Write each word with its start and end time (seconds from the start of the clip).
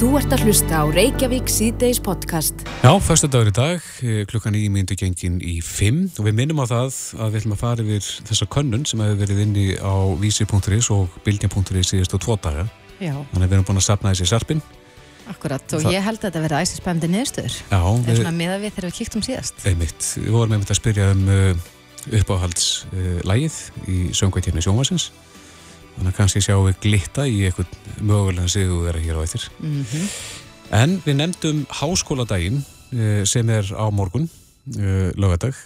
Þú 0.00 0.14
ert 0.16 0.32
að 0.32 0.46
hlusta 0.46 0.78
á 0.80 0.84
Reykjavík 0.88 1.50
síðdeis 1.52 1.98
podcast. 2.00 2.62
Já, 2.80 2.88
fyrsta 3.04 3.28
dagur 3.28 3.50
í 3.50 3.52
dag, 3.52 3.82
eh, 4.00 4.22
klukkan 4.24 4.54
í 4.56 4.62
myndu 4.72 4.96
gengin 4.96 5.36
í 5.44 5.58
5 5.60 6.16
og 6.16 6.24
við 6.24 6.38
minnum 6.38 6.62
á 6.64 6.66
það 6.70 6.94
að 7.20 7.34
við 7.34 7.40
ætlum 7.42 7.52
að 7.52 7.60
fara 7.60 7.84
yfir 7.84 8.06
þessa 8.24 8.46
könnun 8.48 8.86
sem 8.88 9.02
hefur 9.04 9.20
verið 9.20 9.42
inni 9.44 9.66
á 9.76 9.92
vísi.is 10.16 10.88
og 10.90 11.08
bildja.is 11.22 11.92
síðust 11.92 12.14
og 12.16 12.20
tvo 12.24 12.38
daga. 12.40 12.64
Já. 12.96 13.12
Þannig 13.12 13.44
að 13.44 13.50
við 13.50 13.52
erum 13.58 13.68
búin 13.68 13.76
að 13.82 13.88
sapna 13.90 14.14
þessi 14.14 14.26
sarpin. 14.32 14.62
Akkurat 15.28 15.74
og 15.74 15.82
Það- 15.84 15.92
ég 15.92 16.02
held 16.02 16.18
að 16.18 16.30
þetta 16.30 16.44
verði 16.48 16.62
æsispæmdi 16.64 17.08
niðurstöður. 17.12 17.54
Já, 17.68 17.80
Það 17.84 18.08
er 18.08 18.14
við, 18.14 18.22
svona 18.24 18.36
miða 18.40 18.56
við 18.56 18.72
þegar 18.72 18.88
við 18.88 18.96
kíktum 18.96 19.22
síðast. 19.28 19.66
einmitt, 19.66 20.00
við 20.16 20.30
vorum 20.32 20.52
einmitt 20.56 20.70
að 20.72 20.80
spyrja 20.80 21.10
um 21.12 21.28
uh, 21.28 21.54
uppáhaldslægið 22.08 23.52
uh, 23.52 23.90
í 23.92 23.98
söngveitinu 24.16 24.64
sjónvarsins. 24.64 25.10
Þannig 25.96 26.12
að 26.12 26.16
kannski 26.16 26.44
sjáum 26.44 26.68
við 26.68 26.78
glitta 26.84 27.26
í 27.28 27.42
eitthvað 27.48 27.74
mögulega 28.00 28.48
sigur 28.48 28.86
vera 28.86 29.02
hér 29.02 29.18
á 29.20 29.26
eftir. 29.26 29.50
Mm 29.60 30.06
En 30.70 31.00
við 31.02 31.16
nefndum 31.18 31.64
háskóladaginn 31.80 32.60
eh, 32.94 33.24
sem 33.26 33.48
er 33.50 33.66
á 33.74 33.90
morgun, 33.90 34.28
uh, 34.78 35.10
lögadag. 35.18 35.56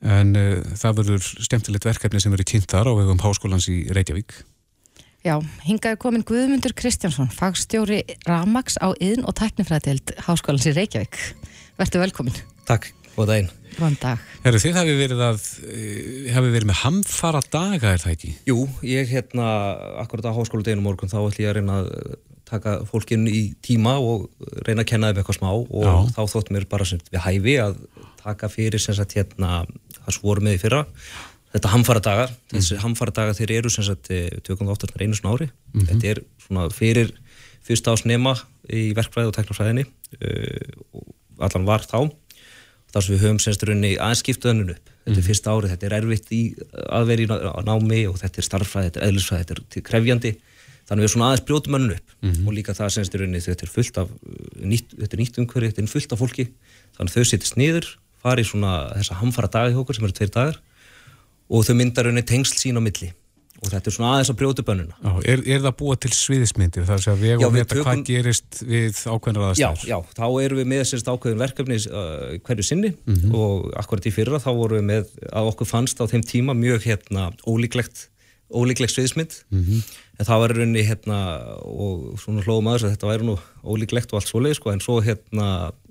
En 0.00 0.32
uh, 0.36 0.62
það 0.72 1.00
verður 1.02 1.26
stemtilegt 1.44 1.84
verkefni 1.84 2.20
sem 2.22 2.32
verður 2.32 2.48
kynnt 2.48 2.70
þar 2.72 2.88
á 2.88 2.92
vegum 2.96 3.20
háskólans 3.20 3.68
í 3.68 3.82
Reykjavík. 3.92 4.38
Já, 5.26 5.36
hingaði 5.66 5.98
komin 6.00 6.24
Guðmundur 6.24 6.72
Kristjánsson, 6.78 7.28
fagstjóri 7.34 8.04
Ramax 8.28 8.78
á 8.80 8.94
yðn 8.94 9.26
og 9.26 9.36
tæknifræðild 9.40 10.14
Háskólans 10.24 10.68
í 10.70 10.76
Reykjavík. 10.76 11.18
Vertu 11.76 12.00
velkomin. 12.00 12.36
Takk, 12.68 12.92
góða 13.16 13.34
daginn. 13.34 13.50
Góðan 13.76 13.98
dag. 14.00 14.22
Herru, 14.44 14.60
þið 14.62 14.78
hafi 14.78 14.94
verið, 14.96 15.22
að, 15.26 15.42
uh, 15.66 16.30
hafi 16.32 16.52
verið 16.54 16.70
með 16.70 16.80
hamfara 16.80 17.42
daga, 17.52 17.92
er 17.92 18.00
það 18.00 18.14
ekki? 18.14 18.32
Jú, 18.48 18.62
ég 18.88 19.10
hérna, 19.12 19.50
akkurat 20.00 20.30
á 20.32 20.36
háskóladeginu 20.36 20.84
morgun 20.84 21.12
þá 21.12 21.18
ætlum 21.20 21.44
ég 21.44 21.50
að 21.50 21.58
reyna 21.58 21.78
að 21.82 22.16
taka 22.46 22.76
fólkinu 22.86 23.30
í 23.32 23.42
tíma 23.64 23.96
og 23.98 24.28
reyna 24.66 24.84
að 24.84 24.90
kenna 24.92 25.10
þeim 25.10 25.22
eitthvað 25.22 25.38
smá 25.40 25.48
og 25.52 25.82
Já. 25.82 25.94
þá 26.14 26.20
þótt 26.32 26.52
mér 26.54 26.66
bara 26.70 26.86
sem 26.86 27.00
við 27.10 27.24
hæfi 27.24 27.56
að 27.62 27.80
taka 28.22 28.50
fyrir 28.52 28.82
sem 28.82 28.96
sagt 28.96 29.16
hérna, 29.18 29.64
það 29.98 30.14
svo 30.14 30.28
voru 30.30 30.46
með 30.46 30.58
í 30.58 30.60
fyrra 30.62 30.84
þetta 31.56 31.72
hamfara 31.72 32.02
dagar, 32.04 32.34
þessi 32.52 32.78
hamfara 32.82 33.14
dagar 33.16 33.36
þeir 33.38 33.54
eru 33.58 33.72
sem 33.72 33.86
sagt, 33.86 34.10
eh, 34.14 34.28
við 34.30 34.44
tökum 34.46 34.68
það 34.68 34.76
oftast 34.76 34.94
með 34.94 35.06
einu 35.06 35.18
svona 35.18 35.34
ári 35.34 35.48
þetta 35.88 36.10
er 36.12 36.22
svona 36.44 36.66
fyrir 36.74 37.12
fyrsta 37.66 37.94
ás 37.96 38.06
nema 38.06 38.36
í 38.70 38.88
verkfræði 38.96 39.30
og 39.30 39.36
teknafræðinni 39.36 39.86
uh, 39.86 40.70
og 40.94 41.46
allan 41.46 41.66
var 41.66 41.86
þá 41.86 41.98
þar 42.94 43.04
sem 43.06 43.14
við 43.16 43.24
höfum 43.26 43.40
semst 43.42 43.64
rauninni 43.66 43.94
aðeins 43.98 44.22
skiptuðanun 44.24 44.74
upp. 44.76 44.92
Þetta 45.06 45.20
er 45.22 45.26
fyrsta 45.26 45.52
árið, 45.54 45.72
þetta 45.74 45.86
er 45.86 45.94
erfitt 46.00 46.30
í 46.34 46.40
að 46.96 47.04
vera 47.10 47.22
í 47.22 47.26
ná- 47.30 47.64
námi 47.66 48.00
og 48.10 48.16
þetta 48.22 48.40
er 48.42 48.46
starffræði, 48.46 48.88
þetta 48.90 49.00
er 49.02 49.08
eðlisfræði, 49.10 49.46
þetta 49.50 49.80
er 49.80 49.84
krefjandi. 49.90 50.32
Þannig 50.86 51.02
við 51.06 51.12
svona 51.12 51.28
aðeins 51.30 51.44
brjótum 51.46 51.76
önnun 51.78 51.94
upp 51.96 52.10
og 52.46 52.52
líka 52.54 52.74
það 52.74 52.90
semst 52.94 53.14
rauninni 53.18 53.40
þetta 53.42 53.66
er 53.66 53.70
fullt 53.74 53.96
af 54.02 54.10
uh, 54.10 54.40
nýtt, 54.62 54.94
þetta 54.98 55.16
er 55.16 55.20
nýtt 55.22 55.38
umhverfi, 55.42 55.70
þetta 55.72 55.82
er 55.82 55.92
fullt 55.94 56.12
af 56.14 56.18
fólki. 56.22 56.44
Þannig 56.96 57.14
þau 57.16 57.24
sittist 57.26 57.56
niður, 57.58 57.88
fari 58.22 58.42
í 58.42 58.48
svona 58.50 58.72
þessa 58.94 59.18
hamfara 59.20 59.50
dagi 59.50 59.74
okkur 59.78 59.98
sem 59.98 60.06
eru 60.06 60.14
tveir 60.16 60.30
dagar 60.34 60.60
og 61.50 61.66
þau 61.66 61.74
myndar 61.78 62.06
rauninni 62.06 62.26
tengsl 62.26 62.58
sín 62.58 62.78
á 62.78 62.82
milli 62.82 63.12
og 63.62 63.70
þetta 63.72 63.88
er 63.90 63.94
svona 63.96 64.10
aðeins 64.16 64.30
að 64.32 64.38
brjóta 64.40 64.62
upp 64.64 64.70
önnuna 64.74 64.96
Já, 65.02 65.12
er, 65.32 65.42
er 65.56 65.60
það 65.66 65.74
búið 65.80 66.00
til 66.04 66.10
sviðismyndir? 66.16 66.84
Það 66.86 66.94
er 66.96 67.00
að 67.00 67.06
segja 67.06 67.36
Já, 67.36 67.46
við 67.46 67.56
veta 67.56 67.74
hvað 67.78 67.86
tökum- 67.86 68.04
gerist 68.10 68.60
við 68.68 69.00
ákveðnar 69.14 69.46
Já, 69.46 69.68
aðstæður? 69.70 69.86
já, 69.90 69.98
þá 70.18 70.26
erum 70.46 70.60
við 70.60 70.68
með 70.74 70.82
sérst 70.90 71.08
ákveðin 71.12 71.40
verkefni 71.44 71.78
uh, 71.86 72.36
hverju 72.46 72.66
sinni 72.70 72.92
Mhm. 73.06 73.34
og 73.34 73.70
akkurat 73.80 74.06
í 74.06 74.12
fyrra 74.12 74.38
þá 74.42 74.50
vorum 74.56 74.78
við 74.82 74.86
með 74.92 75.16
að 75.32 75.50
okkur 75.54 75.66
fannst 75.72 76.00
á 76.00 76.04
þeim 76.10 76.24
tíma 76.26 76.52
mjög 76.58 76.84
hérna 76.90 77.30
ólíklegt 77.46 78.08
ólíklegt 78.54 78.92
sviðismynd 78.94 79.32
Mhm. 79.50 79.80
en 80.18 80.24
það 80.24 80.38
var 80.40 80.52
í 80.52 80.56
rauninni 80.56 80.82
hérna 80.86 81.16
og 81.66 82.14
svona 82.22 82.44
hlóðum 82.46 82.68
aðeins 82.70 82.84
að 82.86 82.92
þetta 82.94 83.08
væri 83.10 83.26
nú 83.26 83.34
ólíklegt 83.66 84.12
og 84.14 84.20
allt 84.20 84.30
svoleið 84.30 84.54
sko 84.56 84.70
en 84.72 84.80
svo 84.80 85.00
hérna 85.04 85.48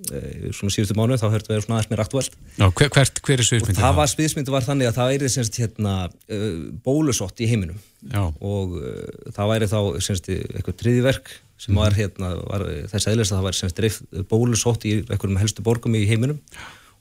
e, 0.09 0.51
svona 0.55 0.73
síðustu 0.73 0.95
mánuð 0.97 1.19
þá 1.21 1.27
höfðu 1.35 1.51
við 1.51 1.65
svona 1.65 1.77
aðeins 1.79 1.91
mér 1.91 2.03
aktuelt. 2.05 2.37
Já, 2.57 2.65
hver, 2.71 2.89
hver 2.95 3.35
er 3.35 3.43
og 3.43 3.49
sviðismyndin? 3.49 3.81
það 3.83 3.95
var 3.99 4.07
sviðismyndu 4.13 4.51
var 4.55 4.65
þannig 4.65 4.87
að 4.89 4.97
það 5.01 5.13
er 5.17 5.27
semst 5.35 5.59
hérna 5.61 5.93
uh, 6.09 6.47
bólusótt 6.85 7.43
í 7.43 7.49
heiminum. 7.51 7.77
Já, 8.07 8.23
og 8.41 8.77
uh, 8.79 9.03
það 9.35 9.51
væri 9.51 9.69
þá 9.75 9.79
semst 10.07 10.31
eitthvað 10.31 10.79
triðiverk 10.81 11.29
sem 11.57 11.75
var 11.75 11.93
hérna 11.95 12.33
var, 12.49 12.65
þess 12.91 13.07
aðeins 13.07 13.31
að 13.31 13.37
það 13.37 13.45
væri 13.49 13.59
semst 13.61 13.77
dreif 13.77 14.01
bólusótt 14.31 14.85
í 14.89 14.97
einhverjum 15.05 15.37
helstu 15.43 15.63
borgum 15.63 15.95
í 15.95 16.05
heiminum 16.09 16.39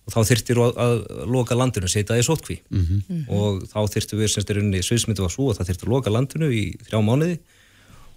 og 0.04 0.12
þá 0.12 0.20
þyrftir 0.30 0.60
að, 0.60 0.78
að 0.84 1.02
loka 1.32 1.56
landinu, 1.56 1.88
setja 1.88 2.18
í 2.20 2.24
sótkví. 2.26 2.58
Og 3.32 3.64
þá 3.70 3.78
þyrftir 3.94 4.20
við 4.20 4.32
semst 4.34 4.50
í 4.50 4.56
rauninni 4.58 4.82
sviðsmyndu 4.84 5.24
var 5.24 5.32
svo 5.32 5.50
að 5.50 5.60
það 5.60 5.70
þyrftir 5.70 5.88
að 5.88 5.94
loka 5.94 6.12
landinu 6.12 6.50
í 6.52 6.64
þrjá 6.84 7.00
mánuði 7.04 7.38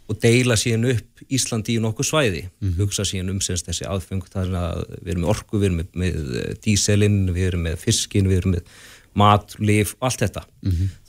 og 0.08 0.20
deila 0.24 0.56
síðan 0.56 0.88
upp 0.94 1.24
Íslandi 1.36 1.76
í 1.76 1.82
nokkuð 1.84 2.08
svæði. 2.08 2.44
Hugsa 2.78 3.04
síðan 3.08 3.34
um 3.34 3.42
semst 3.44 3.68
þessi 3.68 3.88
aðfeng 3.88 4.24
að 4.36 4.86
við 5.02 5.14
erum 5.14 5.26
með 5.26 5.32
orku, 5.34 5.60
við 5.60 5.70
erum 5.70 5.82
með, 5.82 5.90
með 6.04 6.54
díselin, 6.64 7.18
við 7.36 7.50
erum 7.50 7.66
með 7.68 7.82
fiskin, 7.82 8.30
við 8.32 8.38
erum 8.42 8.56
með 8.56 8.70
mat, 9.18 9.56
lif, 9.60 9.96
allt 10.00 10.22
þetta. 10.22 10.44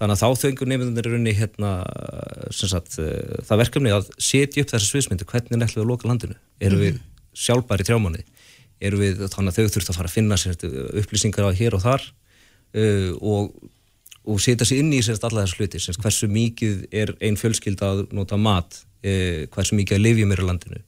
Þannig 0.01 0.15
að 0.15 0.23
þá 0.23 0.43
þöngur 0.43 0.69
nefndandir 0.71 1.09
raunni 1.13 1.35
hérna 1.37 1.73
sem 2.51 2.71
sagt, 2.71 2.99
eh, 2.99 3.43
það 3.45 3.61
verkefni 3.63 3.93
að 3.93 4.11
setja 4.19 4.63
upp 4.63 4.71
þessa 4.73 4.89
sviðsmyndu, 4.89 5.27
hvernig 5.29 5.63
ætlum 5.63 5.83
við 5.83 5.85
að 5.85 5.91
loka 5.93 6.09
landinu? 6.09 6.39
Erum 6.59 6.81
við 6.81 7.01
sjálfbæri 7.37 7.85
trjámanni 7.87 8.25
erum 8.81 9.03
við, 9.03 9.25
þannig 9.33 9.53
að 9.53 9.59
þau 9.59 9.75
þurft 9.75 9.93
að 9.93 9.99
fara 9.99 10.11
að 10.11 10.17
finna 10.17 10.39
sér, 10.39 10.57
upplýsingar 11.03 11.49
á 11.49 11.59
hér 11.59 11.77
og 11.79 11.85
þar 11.85 12.07
uh, 12.09 13.11
og, 13.19 13.71
og 14.29 14.43
setja 14.43 14.69
sér 14.69 14.83
inn 14.83 14.93
í 14.95 15.03
sér, 15.05 15.21
alla 15.23 15.45
þessar 15.45 15.65
hluti, 15.65 15.83
sagt, 15.83 16.03
hversu 16.05 16.31
mikið 16.33 16.87
er 16.93 17.15
ein 17.25 17.39
fjölskylda 17.41 17.93
að 17.93 18.05
nota 18.17 18.39
mat 18.41 18.83
uh, 19.03 19.47
hversu 19.55 19.79
mikið 19.79 19.99
að 19.99 20.05
lifjum 20.07 20.35
er 20.35 20.45
í 20.45 20.49
landinu 20.49 20.83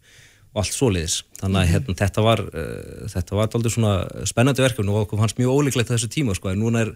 og 0.50 0.64
allt 0.64 0.74
svoleiðis, 0.74 1.20
þannig 1.38 1.60
að 1.60 1.68
hérna, 1.70 1.96
þetta 2.00 2.22
var 2.26 2.40
uh, 2.48 3.08
þetta 3.12 3.36
var 3.38 3.52
aldrei 3.54 3.72
svona 3.74 3.92
spennandi 4.26 4.64
verkefni 4.64 4.90
og 4.90 5.04
okkur 5.04 5.20
fannst 5.22 5.38
mjög 5.38 5.60
ólíklegt 5.60 5.92
þessu 5.92 6.10
tíma 6.10 6.34
sko, 6.34 6.50
en 6.50 6.58
núna 6.64 6.82
er 6.86 6.94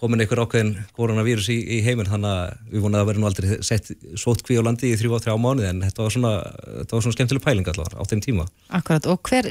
komin 0.00 0.20
einhver 0.20 0.40
ákveðin 0.42 0.72
koronavírus 0.96 1.46
í, 1.52 1.56
í 1.76 1.78
heiminn, 1.84 2.08
þannig 2.08 2.28
að 2.28 2.72
við 2.72 2.82
vonaði 2.84 3.04
að 3.04 3.08
vera 3.10 3.20
nú 3.22 3.28
aldrei 3.28 3.52
sett 3.64 3.90
sótkví 4.20 4.56
á 4.58 4.62
landi 4.66 4.90
í 4.90 4.96
þrjú 4.98 5.14
á 5.16 5.22
þrjá 5.22 5.36
mánuði 5.40 5.68
en 5.70 5.84
þetta 5.84 6.02
var 6.04 6.14
svona, 6.16 6.32
þetta 6.80 6.96
var 6.96 7.04
svona 7.04 7.16
skemmtileg 7.16 7.44
pæling 7.44 7.70
allavega 7.70 8.02
á 8.02 8.08
þeim 8.10 8.22
tíma. 8.24 8.46
Akkurat, 8.74 9.06
og 9.12 9.30
hver, 9.30 9.48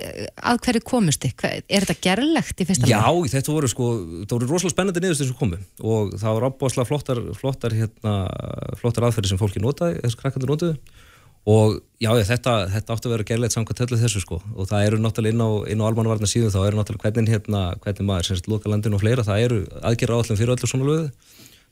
að 0.51 0.59
hverju 0.67 0.83
komust 0.89 1.23
þið? 1.23 1.35
Hver, 1.39 1.63
er 1.63 1.87
þetta 1.87 2.05
gerlegt 2.09 2.59
í 2.59 2.67
fyrsta 2.69 2.91
Já, 2.91 2.99
lagi? 3.07 3.31
þetta 3.37 3.55
voru 3.55 3.71
sko, 3.71 3.89
þetta 4.19 4.37
voru 4.37 4.51
rosalega 4.51 4.75
spennandi 4.75 5.05
niðurstöður 5.05 5.31
sem 5.31 5.39
komu 5.39 5.61
og 5.95 6.13
það 6.19 6.37
var 6.37 6.47
ábúðslega 6.49 6.89
flottar, 6.91 7.23
flottar, 7.39 7.77
hérna, 7.79 8.17
flottar 8.81 9.07
aðferði 9.07 9.33
sem 9.33 9.41
fólki 9.41 9.63
notaði, 9.63 10.03
þessu 10.03 10.21
krakkandur 10.21 10.53
notuðu 10.53 10.77
og 11.49 11.79
já, 11.99 12.09
þetta, 12.23 12.53
þetta 12.71 12.95
átti 12.95 13.09
að 13.09 13.13
vera 13.17 13.27
gerlegt 13.27 13.55
samkvæmt 13.55 13.83
öllu 13.85 13.99
þessu 13.99 14.21
sko. 14.23 14.39
Og 14.55 14.67
það 14.69 14.87
eru 14.87 14.99
náttúrulega 15.03 15.35
inn 15.35 15.43
á, 15.43 15.49
inn 15.73 15.83
á 15.83 15.87
almannavarna 15.89 16.29
síðan 16.29 16.53
þá 16.53 16.59
eru 16.63 16.79
náttúrulega 16.79 17.09
hvernig 17.09 17.33
hérna, 17.33 17.63
hvernig 17.83 18.07
maður 18.07 18.29
semst 18.29 18.47
loka 18.51 18.71
landinu 18.71 18.99
og 18.99 19.03
fleira, 19.03 19.25
það 19.27 19.45
eru 19.47 19.59
aðgerra 19.83 20.19
áallum 20.19 20.39
fyrir 20.39 20.55
öllu 20.55 20.69
svona 20.71 20.87
lögu 20.87 21.09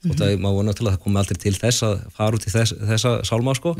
og 0.02 0.16
það 0.18 0.32
maður 0.42 0.66
náttúrulega 0.66 0.96
að 0.96 0.98
það 0.98 1.04
komi 1.06 1.20
aldrei 1.22 1.40
til 1.44 1.54
þess 1.62 1.84
að 1.86 1.96
fara 2.18 2.38
út 2.38 2.46
í 2.48 2.52
þess, 2.52 2.76
þessa 2.90 3.12
sálma 3.30 3.54
sko. 3.54 3.76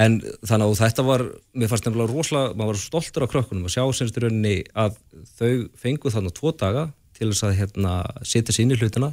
En 0.00 0.18
þannig 0.48 0.64
að 0.64 0.78
þetta 0.80 1.04
var 1.04 1.24
mér 1.52 1.70
fannst 1.70 1.88
nefnilega 1.88 2.14
rosalega, 2.14 2.54
maður 2.56 2.72
var 2.72 2.80
stoltur 2.82 3.26
á 3.28 3.32
krökkunum 3.34 3.68
að 3.68 3.74
sjá 3.76 3.82
semst 3.98 4.16
í 4.16 4.24
rauninni 4.24 4.54
að 4.72 4.96
þau 5.36 5.52
fengu 5.76 6.14
þarna 6.14 6.32
tvo 6.32 6.54
daga 6.56 6.86
til 7.18 7.28
þess 7.30 7.44
að 7.44 7.58
hérna, 7.60 7.92
setja 8.24 8.56
inn 8.62 8.72
í 8.72 8.80
hlutina 8.80 9.12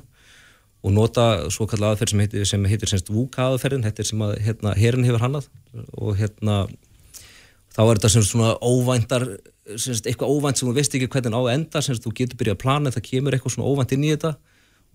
og 0.86 0.94
nota 0.94 1.26
svo 1.54 1.66
kallað 1.70 1.96
aðferð 1.96 2.14
sem 2.14 2.24
heitir, 2.24 2.48
sem 2.50 2.66
heitir 2.70 2.92
semst 2.92 3.10
VUCA 3.10 3.50
aðferðin, 3.50 3.86
þetta 3.88 4.04
er 4.04 4.10
sem 4.12 4.26
að 4.26 4.36
hérna, 4.46 4.76
herin 4.78 5.08
hefur 5.08 5.24
hannað 5.24 5.50
og 5.98 6.18
hérna 6.20 6.60
þá 7.74 7.82
er 7.86 7.94
þetta 7.98 8.12
semst 8.14 8.36
svona 8.36 8.56
óvæntar 8.62 9.26
semst 9.82 10.06
eitthvað 10.06 10.30
óvænt 10.30 10.60
sem 10.60 10.70
þú 10.70 10.76
veist 10.78 10.94
ekki 10.98 11.10
hvernig 11.10 11.34
á 11.34 11.42
að 11.42 11.54
enda 11.56 11.82
semst 11.82 12.06
þú 12.06 12.14
getur 12.20 12.40
byrjað 12.40 12.58
að 12.58 12.62
plana 12.62 12.94
það 12.94 13.08
kemur 13.08 13.36
eitthvað 13.36 13.56
svona 13.56 13.72
óvænt 13.72 13.96
inn 13.96 14.06
í 14.06 14.12
þetta 14.14 14.36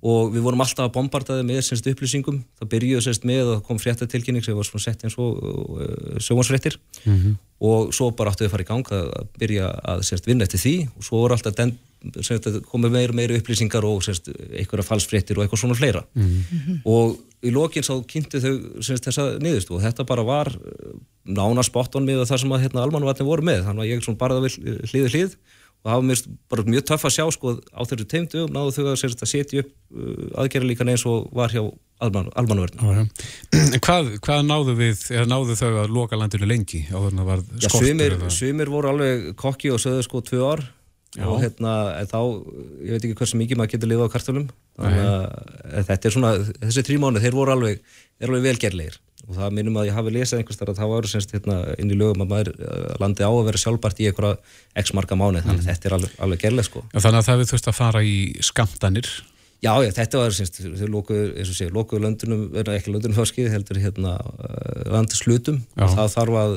og 0.01 0.31
við 0.33 0.45
vorum 0.47 0.63
alltaf 0.65 0.87
að 0.87 0.95
bombardaði 0.95 1.45
með 1.45 1.61
semst 1.67 1.89
upplýsingum. 1.91 2.39
Það 2.57 2.71
byrjuði 2.73 3.05
semst 3.05 3.27
með 3.29 3.43
að 3.43 3.51
það 3.51 3.63
kom 3.67 3.81
fréttatilkynning 3.83 4.47
sem 4.47 4.57
var 4.57 4.69
svona 4.69 4.85
sett 4.87 5.05
eins 5.05 5.17
og 5.21 5.43
uh, 5.43 6.17
sjómansfréttir 6.25 6.79
og 7.61 7.93
svo 7.93 8.09
bara 8.17 8.33
áttu 8.33 8.47
við 8.47 8.49
að 8.49 8.55
fara 8.55 8.65
í 8.65 8.71
gang 8.71 8.93
að, 8.97 9.11
byrja 9.43 9.69
að 9.93 10.05
semst 10.09 10.29
vinna 10.31 10.47
eftir 10.47 10.63
því 10.63 10.75
og 10.89 11.05
svo 11.05 11.21
voru 11.21 11.37
alltaf 11.37 11.59
den, 11.59 11.75
komið 12.71 12.95
meira 12.95 13.13
og 13.13 13.19
meira 13.19 13.37
upplýsingar 13.37 13.85
og 13.85 14.05
semst 14.05 14.31
einhverja 14.33 14.87
falsfréttir 14.87 15.39
og 15.39 15.45
eitthvað 15.45 15.63
svona 15.65 15.79
fleira. 15.79 16.05
Og 16.89 17.19
í 17.45 17.53
lokin 17.55 17.87
sá 17.87 17.95
kynntu 18.09 18.41
þau 18.43 18.53
semst 18.85 19.09
þessa 19.09 19.39
niðurstu 19.41 19.77
og 19.77 19.85
þetta 19.85 20.07
bara 20.09 20.25
var 20.27 20.53
uh, 20.53 20.93
nána 21.25 21.65
spotton 21.65 22.05
með 22.09 22.25
það 22.27 22.45
sem 22.45 22.53
að 22.57 22.67
hérna, 22.67 22.85
almanvarnir 22.85 23.29
voru 23.29 23.47
með. 23.47 23.65
Þannig 23.69 23.87
að 23.87 23.91
ég 23.93 24.05
svona 24.05 24.21
bara 24.21 24.41
það 24.41 24.91
hlýði 24.91 25.13
hlýð 25.15 25.37
og 25.81 25.89
var 25.89 26.03
mér 26.05 26.25
bara 26.53 26.65
mjög 26.69 26.83
töff 26.91 27.07
að 27.09 27.15
sjá 27.15 27.25
sko 27.33 27.55
á 27.73 27.81
þessu 27.89 28.07
teimdu 28.09 28.43
náðu 28.53 28.75
þau 28.77 28.83
að, 28.91 28.99
semst, 29.01 29.23
að 29.25 29.31
setja 29.31 29.63
upp 29.63 29.71
uh, 29.71 30.43
aðgerra 30.43 30.69
líka 30.69 30.85
eins 30.85 31.07
og 31.09 31.31
var 31.33 31.53
hjá 31.55 31.63
alman. 32.01 32.29
En 32.33 33.79
hvað, 33.87 34.11
hvað 34.25 34.43
náðu 34.49 34.75
við, 34.77 35.07
eða 35.15 35.29
náðu 35.29 35.57
þau 35.57 35.71
að 35.85 35.95
loka 35.97 36.21
landinu 36.21 36.49
lengi 36.49 36.83
áður 36.91 37.15
en 37.15 37.23
það 37.23 37.31
var 37.31 37.47
skortur? 37.65 38.29
sumir 38.37 38.73
voru 38.73 38.93
alveg 38.93 39.33
kokki 39.41 39.73
og 39.73 39.81
sögðu 39.81 40.05
sko 40.05 40.23
tvö 40.29 40.45
ár 40.53 40.65
Já. 41.19 41.25
og 41.27 41.41
hérna, 41.43 41.71
þá, 42.07 42.19
ég 42.87 42.95
veit 42.95 43.05
ekki 43.05 43.17
hversu 43.19 43.39
mikið 43.41 43.59
maður 43.59 43.73
getur 43.73 43.91
lifað 43.91 44.11
á 44.11 44.15
kartölum 44.15 44.45
þannig 44.79 45.09
að 45.09 45.89
þetta 45.89 46.07
er 46.07 46.15
svona, 46.15 46.31
þessi 46.61 46.85
trí 46.87 46.99
mánu, 47.03 47.23
þeir 47.25 47.35
voru 47.35 47.55
alveg, 47.57 47.81
eru 48.23 48.37
alveg 48.37 48.47
velgerlegir 48.47 49.01
og 49.27 49.37
það 49.37 49.57
minnum 49.57 49.79
að 49.81 49.89
ég 49.89 49.97
hafi 49.97 50.13
lesað 50.15 50.41
einhvers 50.41 50.61
þar 50.61 50.73
að 50.73 50.79
það 50.81 50.93
var 50.93 51.09
semst 51.11 51.35
hérna 51.35 51.57
inn 51.83 51.91
í 51.93 51.99
lögum 51.99 52.25
að 52.25 52.31
maður 52.31 52.51
uh, 52.57 52.87
landi 53.03 53.27
á 53.27 53.31
að 53.31 53.43
vera 53.51 53.63
sjálfbært 53.63 54.01
í 54.01 54.09
einhverja 54.11 54.83
x 54.83 54.95
marka 54.97 55.19
mánu 55.19 55.43
þannig 55.43 55.59
að 55.59 55.61
mm. 55.61 55.67
þetta 55.69 55.91
er 55.91 55.97
alveg, 55.97 56.15
alveg 56.27 56.43
gerlega 56.45 56.67
sko. 56.67 56.83
Þannig 56.95 57.21
að 57.21 57.29
það 57.29 57.43
við 57.43 57.51
þurft 57.53 57.71
að 57.71 57.77
fara 57.79 58.03
í 58.07 58.17
skamtanir 58.47 59.11
Já, 59.61 59.75
já, 59.85 59.91
þetta 59.93 60.21
var 60.23 60.33
semst, 60.33 60.57
þau 60.65 60.87
lókuðu, 60.89 61.25
eins 61.37 61.51
og 61.53 61.57
sé, 61.59 61.67
lókuðu 61.69 62.01
löndunum, 62.07 62.47
verða 62.55 62.79
ekki 62.79 62.95
löndunum 62.95 63.19
fáskið, 63.19 63.51
heldur 63.53 63.81
hérna 63.83 64.15
uh, 64.17 64.87
landislutum 64.89 65.59
og 65.77 65.93
það 65.93 66.15
þarf 66.15 66.39
að, 66.41 66.55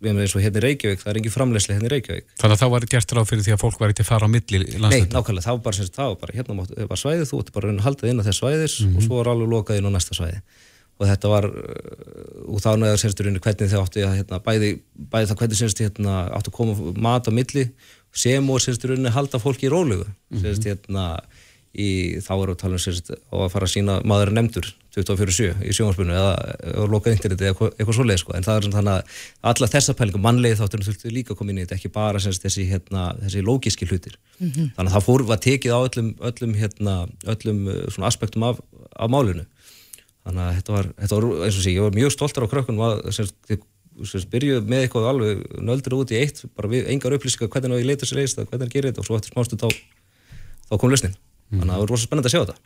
við 0.00 0.10
erum 0.10 0.22
eins 0.24 0.34
og 0.34 0.42
hérna 0.42 0.58
í 0.58 0.64
Reykjavík, 0.64 1.04
það 1.04 1.12
er 1.12 1.20
ekki 1.20 1.32
framlegslega 1.36 1.78
hérna 1.78 1.86
í 1.86 1.92
Reykjavík. 1.94 2.28
Þannig 2.42 2.56
að 2.56 2.64
þá 2.64 2.72
var 2.74 2.88
gert 2.96 3.14
ráð 3.14 3.28
fyrir 3.30 3.46
því 3.46 3.54
að 3.54 3.62
fólk 3.62 3.78
var 3.78 3.94
ekki 3.94 4.02
að 4.02 4.10
fara 4.10 4.26
á 4.26 4.34
milli 4.34 4.62
landslutum? 4.64 4.90
Nei, 4.90 5.14
nákvæmlega, 5.14 5.46
það 5.46 5.58
var 5.58 5.64
bara, 5.68 5.78
semst, 5.78 5.94
það 5.94 6.10
var 6.10 6.20
bara, 6.24 6.36
hérna 6.40 6.58
máttu, 6.58 6.88
var 6.90 7.02
svæðið, 7.04 7.28
þú 7.30 7.42
ætti 7.44 7.54
bara 7.60 7.70
að 7.70 7.84
halda 7.86 8.10
inn 8.10 8.18
á 8.18 8.26
þess 8.26 8.42
svæðis 8.42 8.74
mm 8.80 8.88
-hmm. 8.88 8.96
og 8.96 9.06
svo 9.06 9.20
var 9.20 9.30
alveg 9.30 9.52
lokað 9.54 9.78
inn 9.78 9.86
á 9.86 9.94
næsta 9.94 10.18
svæði 10.18 10.42
og 10.96 11.04
þetta 11.10 11.30
var, 11.30 11.46
og 12.48 12.60
þá 12.64 12.70
náðu 12.80 13.00
semsturinn 13.02 13.40
hvernig 13.44 13.72
þau 13.72 13.82
áttu 13.82 14.04
hérna, 14.04 14.38
bæði, 14.40 14.70
bæði 14.96 15.28
það 15.30 15.40
hvernig 15.42 15.58
semst, 15.58 15.82
hérna, 15.84 16.14
áttu 16.32 16.52
að 16.52 16.56
koma 16.56 16.92
mat 16.96 17.28
á 17.28 17.32
milli 17.36 17.66
sem 18.16 18.48
og 18.48 18.62
semsturinn 18.64 19.12
halda 19.12 19.40
fólki 19.42 19.68
í 19.68 19.72
rólugu, 19.72 20.06
mm 20.06 20.38
-hmm. 20.38 20.40
semst, 20.46 20.64
hérna, 20.64 21.04
í, 21.76 21.88
þá 22.24 22.32
að 22.36 22.56
tala 22.60 22.78
um 22.78 22.82
sérst 22.82 23.12
og 23.12 23.44
að 23.44 23.52
fara 23.52 23.68
að 23.68 23.72
sína 23.74 23.96
maður 24.08 24.32
nefndur 24.36 24.68
24-7 24.96 25.66
í 25.66 25.74
sjónvarspunni 25.76 26.14
eða, 26.16 26.86
lokað 26.88 27.16
interneti 27.16 27.48
eða 27.50 27.68
eitthvað 27.68 27.98
svoleið 27.98 28.20
sko. 28.22 28.32
en 28.36 28.46
það 28.46 28.60
er 28.60 28.68
þannig 28.76 28.92
að 28.94 29.18
alla 29.50 29.68
þessa 29.74 29.94
pælinga 29.98 30.22
mannlegið 30.24 30.62
þáttur 30.62 30.84
þurftu 30.86 31.12
líka 31.12 31.34
að 31.34 31.40
koma 31.40 31.52
inn 31.52 31.60
í 31.60 31.66
þetta 31.66 31.76
ekki 31.76 31.92
bara 31.92 32.22
sérst, 32.22 32.44
þessi, 32.46 32.64
hérna, 32.70 33.04
þessi 33.20 33.44
lógíski 33.44 33.88
hlutir 33.90 34.16
mm 34.38 34.48
-hmm. 34.48 34.70
þannig 34.78 34.90
að 34.90 34.96
það 34.96 35.06
fór, 35.08 35.26
var 35.28 35.42
tekið 35.44 35.76
á 35.76 35.80
öllum 35.84 36.10
öllum, 36.30 36.54
hérna, 36.56 36.94
öllum 37.34 37.60
uh, 37.68 38.08
aspektum 38.08 38.48
af, 38.48 38.60
af 38.96 39.12
málunu 39.12 39.44
þannig 40.24 40.42
að 40.46 40.54
þetta 40.58 40.76
var, 40.78 40.90
þetta 41.02 41.20
var 41.20 41.28
eins 41.44 41.58
og 41.60 41.62
sé, 41.62 41.74
ég 41.76 41.84
var 41.84 41.98
mjög 42.00 42.14
stoltar 42.16 42.48
á 42.48 42.52
krökkunum 42.52 42.86
að 42.86 43.04
sérst, 43.12 43.36
byrjuð 44.32 44.66
með 44.68 44.86
eitthvað 44.86 45.10
alveg 45.12 45.44
nöldur 45.60 46.00
út 46.00 46.10
í 46.12 46.18
eitt, 46.20 46.42
bara 46.56 46.68
við, 46.72 46.88
engar 46.92 47.14
upplýsingar 47.16 47.52
hvernig 47.52 47.76
það 47.76 47.86
leita 47.88 48.08
sér 48.08 48.20
reist, 48.20 48.40
hvernig 48.40 48.66
það 48.66 48.74
gerir 48.74 48.90
þetta 48.90 49.04
og 49.04 49.08
svo 49.08 49.16
eftir 49.16 49.32
smástu 49.32 49.60
þá, 49.60 49.68
þá 50.68 50.74
kom 50.76 50.92
lausnin 50.92 51.16
mm. 51.50 51.60
þannig 51.60 51.72
að 51.72 51.76
það 51.76 51.84
er 51.84 51.92
rosalega 51.92 52.08
spennandi 52.08 52.30
að 52.30 52.34
sjá 52.34 52.42
þetta 52.42 52.56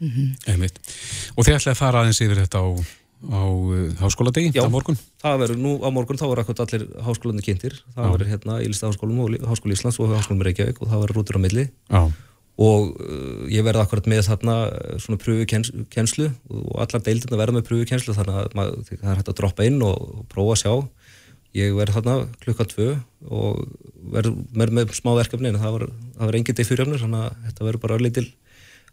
mm 0.00 0.10
-hmm. 0.10 0.70
Og 1.36 1.44
þið 1.44 1.56
ætlaði 1.56 1.74
að 1.74 1.80
fara 1.80 2.02
aðeins 2.02 2.20
yfir 2.20 2.40
þetta 2.42 2.60
á, 2.60 2.66
á 3.32 3.42
uh, 3.46 3.90
háskóladegi 4.00 4.60
á 4.60 4.68
morgun? 4.68 4.98
Já, 4.98 5.24
það 5.24 5.40
verður 5.42 5.58
nú 5.62 5.72
á 5.80 5.88
morgun, 5.90 6.20
þá 6.20 6.26
verður 6.28 6.62
allir 6.66 6.86
háskólanir 7.06 7.46
kynntir, 7.46 7.74
það 7.94 8.12
verður 8.12 8.32
hérna 8.32 8.60
í 8.60 8.70
Listaháskólum 8.70 9.20
og 9.24 9.36
Háskóli 9.48 9.76
Íslands 9.76 10.00
og 10.00 10.12
Háskólum 10.12 10.44
Reykjavík 10.44 10.82
og 10.82 10.88
það 10.90 11.02
verður 11.04 11.16
rútur 11.16 11.38
á 11.38 11.44
milli 11.44 11.68
Já. 11.88 12.02
og 12.56 12.82
uh, 13.00 13.46
ég 13.48 13.64
verði 13.64 13.82
akkurat 13.82 14.06
með 14.06 14.22
þarna 14.28 14.56
uh, 14.68 14.98
svona 14.98 15.22
pröfukenslu 15.22 16.30
og 16.50 16.76
allar 16.84 17.02
deildina 17.02 17.40
verða 17.40 17.58
með 17.58 17.68
pröfukenslu 17.70 18.16
þannig 18.16 18.36
að 18.36 18.80
það 18.90 19.10
er 19.10 19.16
hægt 19.20 19.32
að 19.32 19.38
droppa 19.40 19.64
inn 19.64 19.82
og, 19.82 19.96
og 19.96 20.28
prófa 20.28 20.52
að 20.56 20.62
sjá 20.64 20.72
ég 21.56 21.76
verði 21.76 21.96
þarna 21.96 22.16
klukka 22.42 22.66
tvö 22.70 22.88
og 23.32 23.62
verði 24.12 24.34
með, 24.52 24.74
með 24.78 24.96
smá 24.98 25.12
verkefni 25.16 25.52
en 25.52 25.60
það 25.60 25.78
var 26.20 26.38
enginn 26.38 26.58
deg 26.58 26.68
fyriröfnur 26.68 27.02
þannig 27.02 27.24
að 27.24 27.38
þetta 27.46 27.66
verður 27.68 27.84
bara 27.84 27.98
örleitil 27.98 28.26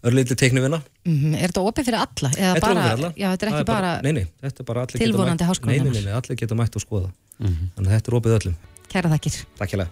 örleitil 0.04 0.38
teiknuvina 0.40 0.80
mm 0.80 1.18
-hmm. 1.20 1.36
Er 1.38 1.52
þetta 1.52 1.66
opið 1.70 1.86
fyrir 1.90 2.00
alla? 2.00 2.30
Þetta 2.30 2.48
er 2.48 2.58
opið 2.58 2.70
fyrir 2.70 2.94
alla. 2.94 3.12
Já, 3.16 3.28
þetta 3.32 3.46
er 3.46 3.52
ekki 3.52 3.66
bara, 3.66 3.82
bara, 3.82 4.02
nei, 4.02 4.12
nei, 4.12 4.26
þetta 4.42 4.64
er 4.64 4.66
bara 4.72 4.86
tilvonandi 4.86 5.50
háskólanar 5.50 5.84
Nei, 5.84 5.94
nei, 5.94 6.04
nei, 6.08 6.14
allir 6.14 6.40
geta 6.40 6.56
mætt 6.56 6.76
og 6.76 6.82
skoða. 6.82 7.12
Mm 7.40 7.48
-hmm. 7.48 7.70
þannig 7.76 7.90
að 7.90 7.96
þetta 7.96 8.12
er 8.12 8.18
opið 8.20 8.36
öllum. 8.40 8.56
Kæra 8.90 9.10
þakkir. 9.14 9.46
Takk 9.58 9.70
hjá 9.74 9.88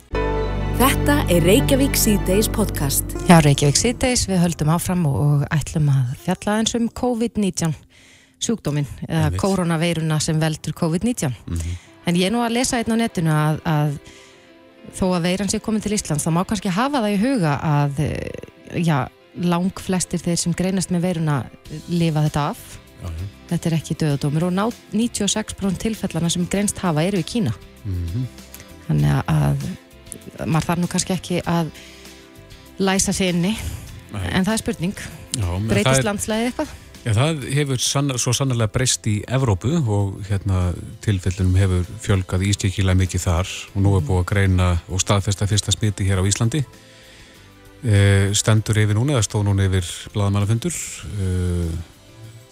Þetta 0.82 1.16
er 1.30 1.44
Reykjavík 1.46 1.96
C-Days 1.96 2.48
podcast. 2.50 3.06
Já, 3.30 3.38
Reykjavík 3.44 3.78
C-Days, 3.78 4.26
við 4.28 4.40
höldum 4.42 4.70
áfram 4.74 5.06
og 5.06 5.44
ætlum 5.54 5.90
að 5.90 6.16
fjalla 6.24 6.58
eins 6.58 6.76
um 6.76 6.90
COVID-19 6.90 7.76
sjúkdóminn, 8.42 8.88
eða 9.06 9.38
koronaveiruna 9.38 10.20
sem 10.20 10.40
veldur 10.42 10.74
COVID-19 10.74 11.30
mm 11.30 11.58
-hmm. 11.58 11.91
En 12.10 12.18
ég 12.18 12.28
er 12.28 12.34
nú 12.34 12.42
að 12.42 12.56
lesa 12.58 12.80
einn 12.82 12.94
á 12.94 12.98
netinu 12.98 13.34
að, 13.34 13.60
að 13.68 13.98
þó 14.98 15.06
að 15.16 15.26
veiran 15.28 15.52
sé 15.52 15.62
komin 15.64 15.84
til 15.84 15.94
Íslands 15.96 16.26
þá 16.26 16.32
má 16.34 16.44
kannski 16.48 16.74
hafa 16.74 17.04
það 17.04 17.14
í 17.14 17.20
huga 17.22 17.58
að 17.62 18.00
eh, 18.06 18.48
já, 18.82 18.98
lang 19.38 19.80
flestir 19.80 20.22
þeir 20.22 20.40
sem 20.42 20.56
greinast 20.58 20.92
með 20.94 21.06
veiruna 21.08 21.38
lifa 21.90 22.26
þetta 22.28 22.48
af. 22.54 22.64
Uh 23.02 23.10
-huh. 23.10 23.30
Þetta 23.52 23.70
er 23.70 23.78
ekki 23.78 23.98
döðadómur 24.02 24.48
og 24.50 24.54
ná 24.54 24.66
96% 24.94 25.78
tilfellana 25.78 26.30
sem 26.30 26.48
greinst 26.48 26.78
hafa 26.78 27.04
eru 27.04 27.18
í 27.18 27.24
Kína. 27.24 27.54
Mhm. 27.84 28.08
-huh. 28.08 28.26
Þannig 28.88 29.24
að 29.28 29.58
maður 30.46 30.66
þarf 30.68 30.80
nú 30.82 30.88
kannski 30.88 31.14
ekki 31.14 31.42
að 31.46 31.72
læsa 32.80 33.14
sér 33.14 33.36
inni 33.36 33.58
en 34.14 34.46
það 34.46 34.54
er 34.54 34.58
spurning. 34.58 34.98
Já, 35.38 35.48
Breytist 35.68 36.04
landslæðið 36.04 36.50
eitthvað? 36.50 36.72
Já, 37.02 37.16
það 37.18 37.46
hefur 37.56 37.80
sann, 37.82 38.12
svo 38.22 38.30
sannlega 38.36 38.70
breyst 38.70 39.08
í 39.10 39.16
Evrópu 39.26 39.72
og 39.80 40.20
hérna 40.28 40.68
tilfellunum 41.02 41.56
hefur 41.58 41.88
fjölgað 42.04 42.46
ístíkilega 42.46 43.00
mikið 43.00 43.24
þar 43.24 43.54
og 43.72 43.80
nú 43.82 43.96
er 43.98 44.06
búið 44.06 44.22
að 44.22 44.28
greina 44.30 44.68
og 44.86 45.02
staðfesta 45.02 45.48
fyrsta 45.50 45.74
smiti 45.74 46.06
hér 46.06 46.22
á 46.22 46.30
Íslandi. 46.30 46.62
E, 47.82 47.98
stendur 48.38 48.78
yfir 48.84 49.00
núna 49.00 49.18
eða 49.18 49.26
stóð 49.26 49.48
núna 49.50 49.66
yfir 49.66 49.90
bladamannafundur 50.14 50.78
e, 50.78 51.30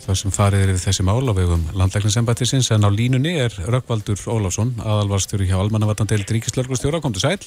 þar 0.08 0.22
sem 0.24 0.34
farið 0.34 0.66
er 0.66 0.74
yfir 0.74 0.86
þessi 0.88 1.06
mál 1.06 1.30
á 1.30 1.34
vegum 1.38 1.70
landlækningsembatisins 1.78 2.74
en 2.74 2.90
á 2.90 2.90
línunni 2.90 3.38
er 3.46 3.54
Rökkvaldur 3.70 4.26
Ólafsson 4.34 4.74
aðalvarstjóri 4.82 5.52
hjá 5.52 5.60
Almannavatnandel 5.62 6.26
Ríkislörgustjóra, 6.26 7.06
kom 7.06 7.14
til 7.14 7.28
sæl. 7.28 7.38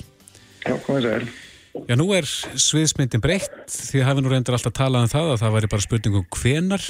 Já, 0.62 0.78
kom 0.86 1.02
til 1.02 1.08
sæl 1.10 1.32
Já, 1.72 1.94
nú 1.96 2.10
er 2.12 2.26
sviðsmyndin 2.28 3.22
breytt 3.24 3.54
því 3.72 4.02
að 4.02 4.08
hafi 4.10 4.22
nú 4.24 4.32
reyndir 4.32 4.56
alltaf 4.56 4.74
talað 4.76 5.06
um 5.06 5.12
það 5.12 5.30
að 5.32 5.40
það 5.40 5.54
væri 5.56 5.70
bara 5.72 5.84
spurningum 5.86 6.26
hvenar 6.36 6.84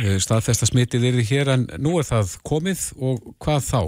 eh, 0.00 0.16
staðfesta 0.22 0.68
smitið 0.68 1.04
er 1.10 1.18
því 1.18 1.24
hér 1.28 1.50
en 1.52 1.66
nú 1.82 1.98
er 2.00 2.06
það 2.08 2.32
komið 2.48 2.86
og 2.96 3.26
hvað 3.44 3.66
þá? 3.68 3.82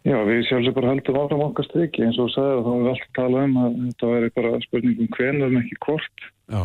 Já, 0.00 0.16
við 0.26 0.42
sjálfsög 0.48 0.74
bara 0.74 0.94
heldum 0.94 1.18
áfram 1.20 1.44
okkar 1.44 1.68
stryki 1.68 2.02
eins 2.06 2.18
og 2.18 2.32
sagði 2.34 2.56
og 2.56 2.64
þá 2.64 2.70
við 2.72 2.88
alltaf 2.92 3.12
talað 3.18 3.46
um 3.46 3.58
að 3.60 3.76
þetta 3.84 4.10
væri 4.14 4.30
bara 4.38 4.62
spurningum 4.64 5.10
hvenar 5.16 5.52
en 5.52 5.60
ekki 5.60 5.78
hvort 5.84 6.24
Já. 6.50 6.62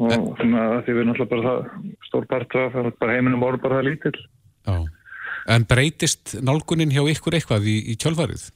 og 0.00 0.30
þannig 0.38 0.62
að 0.62 0.78
því 0.86 0.94
við 0.96 1.10
alltaf 1.12 1.30
bara 1.34 1.46
það 1.48 1.90
stór 2.06 2.30
part 2.30 2.56
að 2.56 2.70
það 2.76 2.88
er 2.88 2.96
bara 3.02 3.18
heiminum 3.18 3.44
voru 3.44 3.60
bara 3.60 3.80
það 3.80 3.90
lítill 3.90 4.14
Já, 4.70 4.78
en 5.56 5.68
breytist 5.68 6.38
nálgunin 6.40 6.94
hjá 6.94 7.02
ykkur 7.10 7.36
eitthvað 7.36 7.68
í, 7.68 7.76
í 7.90 7.98
kjálfarið? 8.00 8.46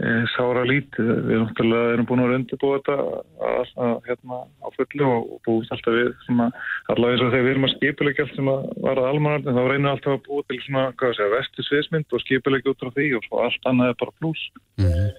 Eh, 0.00 0.22
sára 0.32 0.62
lítið. 0.64 1.08
Við 1.28 1.42
náttúrulega 1.42 1.88
erum 1.92 2.06
búin 2.08 2.22
að 2.24 2.30
undirbúa 2.38 2.78
þetta 2.78 2.94
að, 2.96 3.72
að, 3.84 3.90
hérna, 4.06 4.38
á 4.64 4.68
fullu 4.72 5.08
og, 5.12 5.26
búist 5.44 5.74
alltaf 5.74 5.92
við 5.92 6.08
svona, 6.24 6.46
allaveg 6.94 7.18
eins 7.18 7.24
og 7.26 7.34
þegar 7.34 7.44
við 7.44 7.52
erum 7.52 7.66
að 7.68 7.74
skipulegja 7.74 8.24
allt 8.24 8.38
sem 8.38 8.48
að 8.48 8.64
var 8.86 9.00
að 9.02 9.08
almanarni 9.10 9.56
þá 9.58 9.60
reynir 9.66 9.90
alltaf 9.90 10.14
að 10.14 10.22
búa 10.30 10.46
til 10.48 10.60
svona, 10.64 10.86
hvað 11.02 11.12
sé, 11.18 11.28
vestu 11.34 11.66
sviðsmynd 11.66 12.16
og 12.16 12.24
skipulegja 12.24 12.72
út 12.72 12.80
frá 12.80 12.92
því 12.96 13.08
og 13.18 13.26
svo 13.26 13.42
allt 13.44 13.68
annað 13.68 13.92
er 13.92 14.00
bara 14.00 14.16
pluss. 14.22 14.46
Mm 14.80 14.88
-hmm. 14.88 15.10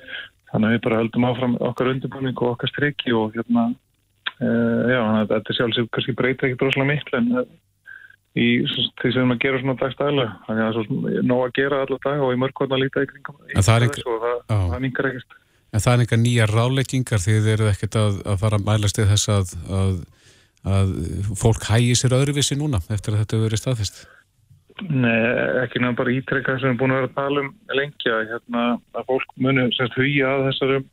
Þannig 0.52 0.68
að 0.68 0.74
við 0.74 0.84
bara 0.88 1.02
heldum 1.04 1.30
áfram 1.30 1.56
okkar 1.70 1.92
undirbúning 1.94 2.38
og 2.42 2.52
okkar 2.56 2.74
strikki 2.74 3.14
og 3.14 3.36
hérna, 3.38 3.68
e, 4.42 4.48
já, 4.96 5.02
þetta 5.30 5.58
sjálfsög 5.60 5.92
kannski 5.94 6.18
breyta 6.18 6.48
ekki 6.48 6.58
droslega 6.58 6.90
miklu 6.90 7.18
en 7.22 7.46
í 8.40 8.48
því 9.02 9.12
sem 9.12 9.34
að 9.34 9.42
gera 9.44 9.60
svona 9.60 9.76
dagstæðilega 9.82 10.36
þannig 10.46 10.64
að 10.64 10.78
það 10.78 11.12
er 11.12 11.26
nóg 11.28 11.42
að 11.44 11.54
gera 11.58 11.82
allar 11.84 12.02
dag 12.06 12.22
og 12.24 12.32
í 12.32 12.40
mörgkvæmna 12.40 12.80
líta 12.80 13.04
í 13.04 13.10
kringum 13.10 13.42
en 13.52 13.66
það 13.68 13.76
er 13.76 13.86
ekki 13.90 14.06
og 14.08 14.22
það, 14.24 14.38
það 14.54 14.80
mingar 14.86 15.10
ekkert. 15.10 15.38
En 15.72 15.84
það 15.84 15.94
er 15.94 16.04
eitthvað 16.04 16.24
nýja 16.24 16.48
ráleikingar 16.52 17.22
því 17.24 17.36
þið 17.36 17.52
eru 17.56 17.68
ekkert 17.72 18.00
að, 18.00 18.16
að 18.32 18.40
fara 18.46 18.60
að 18.60 18.66
mælast 18.70 19.02
í 19.02 19.10
þess 19.12 19.34
að, 19.36 19.54
að, 19.82 19.94
að 20.78 20.96
fólk 21.42 21.68
hægi 21.68 22.00
sér 22.00 22.18
öðruvissi 22.22 22.58
núna 22.60 22.82
eftir 22.88 23.16
að 23.16 23.24
þetta 23.24 23.38
hefur 23.38 23.48
verið 23.50 23.64
staðfist 23.66 24.02
Nei, 24.88 25.20
ekki 25.62 25.82
nefnum 25.82 25.98
bara 26.00 26.14
ítrekka 26.16 26.56
sem 26.58 26.72
erum 26.72 26.80
búin 26.80 26.94
að 26.96 27.02
vera 27.02 27.10
að 27.12 27.18
tala 27.20 27.42
um 27.44 27.50
lengja 27.76 28.22
hérna, 28.32 28.64
að 28.96 29.08
fólk 29.12 29.36
muni 29.44 29.68
semst 29.76 29.98
hugja 30.00 30.32
að 30.32 30.46
þessarum 30.48 30.88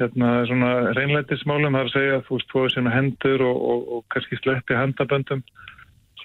hérna 0.00 0.30
svona 0.48 0.70
reynlættismálum 0.96 1.76
það 1.76 1.84
er 1.84 1.90
að 1.90 1.94
segja 1.94 2.24
þú 2.26 2.38
veist, 2.38 2.48
þú 2.50 2.62
hefur 2.62 2.74
sem 2.74 2.90
hendur 2.92 3.44
og, 3.46 3.60
og, 3.70 3.84
og 3.96 4.04
kannski 4.12 4.40
sleppi 4.40 4.76
hendaböndum 4.76 5.44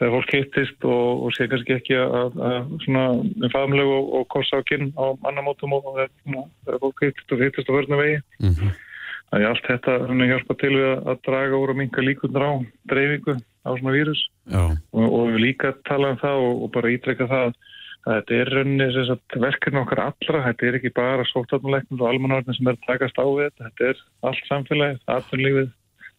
þegar 0.02 0.14
fólk 0.16 0.32
hittist 0.34 0.86
og, 0.90 1.26
og 1.28 1.34
sé 1.36 1.46
kannski 1.50 1.76
ekki 1.78 1.98
að, 2.02 2.38
að 2.42 2.72
svona 2.86 3.04
umfamlegu 3.22 3.92
og, 3.94 4.08
og 4.18 4.24
korsákinn 4.34 4.90
á 4.98 5.14
mannamótum 5.22 5.76
og 5.78 5.92
þegar 5.92 6.80
fólk 6.82 7.04
hittist 7.06 7.36
og 7.36 7.44
hittist 7.46 7.70
á 7.70 7.78
vörna 7.78 8.00
vegi. 8.02 8.22
Mm 8.42 8.56
-hmm. 8.56 8.80
Þannig 9.32 9.46
að 9.46 9.52
allt 9.52 9.68
þetta 9.70 9.94
hjálpa 10.32 10.56
til 10.60 10.74
við 10.76 10.90
að 11.08 11.20
draga 11.28 11.60
úr 11.62 11.70
og 11.72 11.78
minka 11.78 12.02
líkundur 12.02 12.48
á 12.50 12.52
dreifingu 12.90 13.36
á 13.38 13.70
svona 13.78 13.94
vírus. 13.94 14.22
Og, 14.92 15.06
og 15.06 15.28
við 15.32 15.40
líka 15.46 15.76
tala 15.86 16.12
um 16.12 16.18
það 16.18 16.38
og 16.50 16.72
bara 16.74 16.92
ítrekka 16.92 17.30
það 17.30 17.54
að 18.02 18.16
þetta 18.18 18.34
er 18.42 18.50
rauninni 18.50 18.88
verkefni 19.38 19.80
okkar 19.80 20.02
allra, 20.10 20.46
þetta 20.50 20.66
er 20.66 20.78
ekki 20.80 20.92
bara 20.98 21.28
sótarnuleiknum 21.30 22.02
og 22.02 22.10
almanvarnir 22.10 22.58
sem 22.58 22.68
er 22.68 22.74
að 22.74 22.88
takast 22.88 23.22
á 23.22 23.26
við 23.30 23.46
þetta, 23.46 23.70
þetta 23.70 23.90
er 23.92 23.98
allt 24.26 24.48
samfélagið, 24.50 25.02
atvinnlífið, 25.06 25.70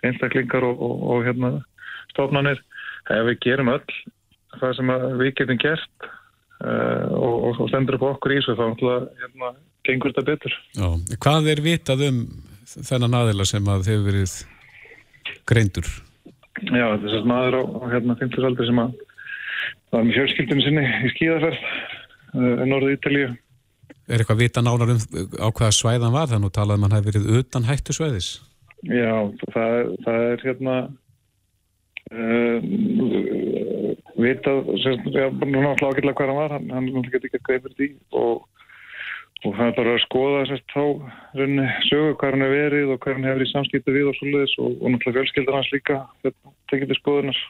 einstaklingar 0.07 0.67
og 0.71 1.27
hérna 1.27 1.51
stofnanir 2.13 2.63
ef 3.11 3.25
við 3.31 3.39
gerum 3.43 3.73
öll 3.73 3.95
það 4.61 4.75
sem 4.79 4.93
við 5.19 5.35
getum 5.41 5.61
gert 5.63 6.09
uh, 6.63 7.07
og, 7.17 7.61
og 7.63 7.69
stendur 7.71 7.99
upp 7.99 8.09
okkur 8.15 8.35
í 8.35 8.41
þessu 8.41 8.57
þá 8.59 8.65
hérna, 9.23 9.53
gengur 9.87 10.13
þetta 10.13 10.27
betur. 10.29 10.57
Já. 10.79 10.89
Hvað 11.23 11.51
er 11.53 11.63
vitað 11.65 12.07
um 12.11 12.25
þennan 12.73 13.19
aðila 13.23 13.47
sem 13.49 13.71
að 13.73 13.89
hefur 13.91 14.09
verið 14.11 14.37
greindur? 15.49 15.89
Já, 16.63 16.87
þessast 17.03 17.27
maður 17.27 17.59
á 17.59 17.63
hérna 17.97 18.19
50 18.21 18.47
aldri 18.51 18.69
sem 18.69 18.83
að 18.83 18.93
var 19.93 20.05
með 20.07 20.19
fjölskyldinu 20.19 20.65
sinni 20.65 20.85
í 20.85 21.11
skíðaferð 21.17 21.65
uh, 21.65 22.63
norðu 22.69 22.95
Ítalíu. 22.97 23.33
Er 24.11 24.23
eitthvað 24.23 24.43
vita 24.43 24.63
nánar 24.65 24.95
um 24.95 25.03
á 25.39 25.49
hvaða 25.49 25.75
svæðan 25.77 26.15
var 26.15 26.31
þannig 26.31 26.51
að 26.51 26.57
talaði 26.59 26.81
um 26.81 26.87
að 26.87 26.91
hann 26.91 26.99
hefði 26.99 27.13
verið 27.13 27.39
utan 27.41 27.69
hættu 27.69 27.97
svæðis? 27.97 28.31
Já, 28.83 29.15
það, 29.55 29.93
það 30.03 30.25
er 30.27 30.43
hérna 30.43 30.77
uh, 32.13 32.59
vitað, 34.23 34.59
náttúrulega 34.85 35.75
ágætlega 35.89 36.17
hvað 36.19 36.31
hann 36.31 36.41
var, 36.41 36.57
hann, 36.57 36.71
hann 36.77 37.07
getur 37.11 37.29
ekki 37.29 37.43
greið 37.49 37.67
fyrir 37.67 37.77
því 37.79 37.89
og, 38.23 38.47
og 39.43 39.57
það 39.59 39.67
er 39.67 39.77
bara 39.79 39.95
að 39.97 40.05
skoða 40.07 40.47
sérst 40.51 40.75
þá 40.75 40.85
raunni 41.41 41.69
sögu 41.89 42.17
hvað 42.21 42.35
hann 42.37 42.47
hefur 42.47 42.59
verið 42.61 42.95
og 42.95 43.03
hvað 43.03 43.19
hann 43.19 43.29
hefur 43.31 43.47
í 43.47 43.53
samskiptu 43.53 43.97
við 43.97 44.11
og 44.13 44.19
svoleiðis 44.19 44.57
og, 44.59 44.75
og 44.79 44.95
náttúrulega 44.95 45.19
fjölskyldar 45.19 45.59
hans 45.59 45.73
líka 45.75 46.01
þetta 46.25 46.57
tekið 46.73 46.93
til 46.93 47.01
skoðunar 47.01 47.45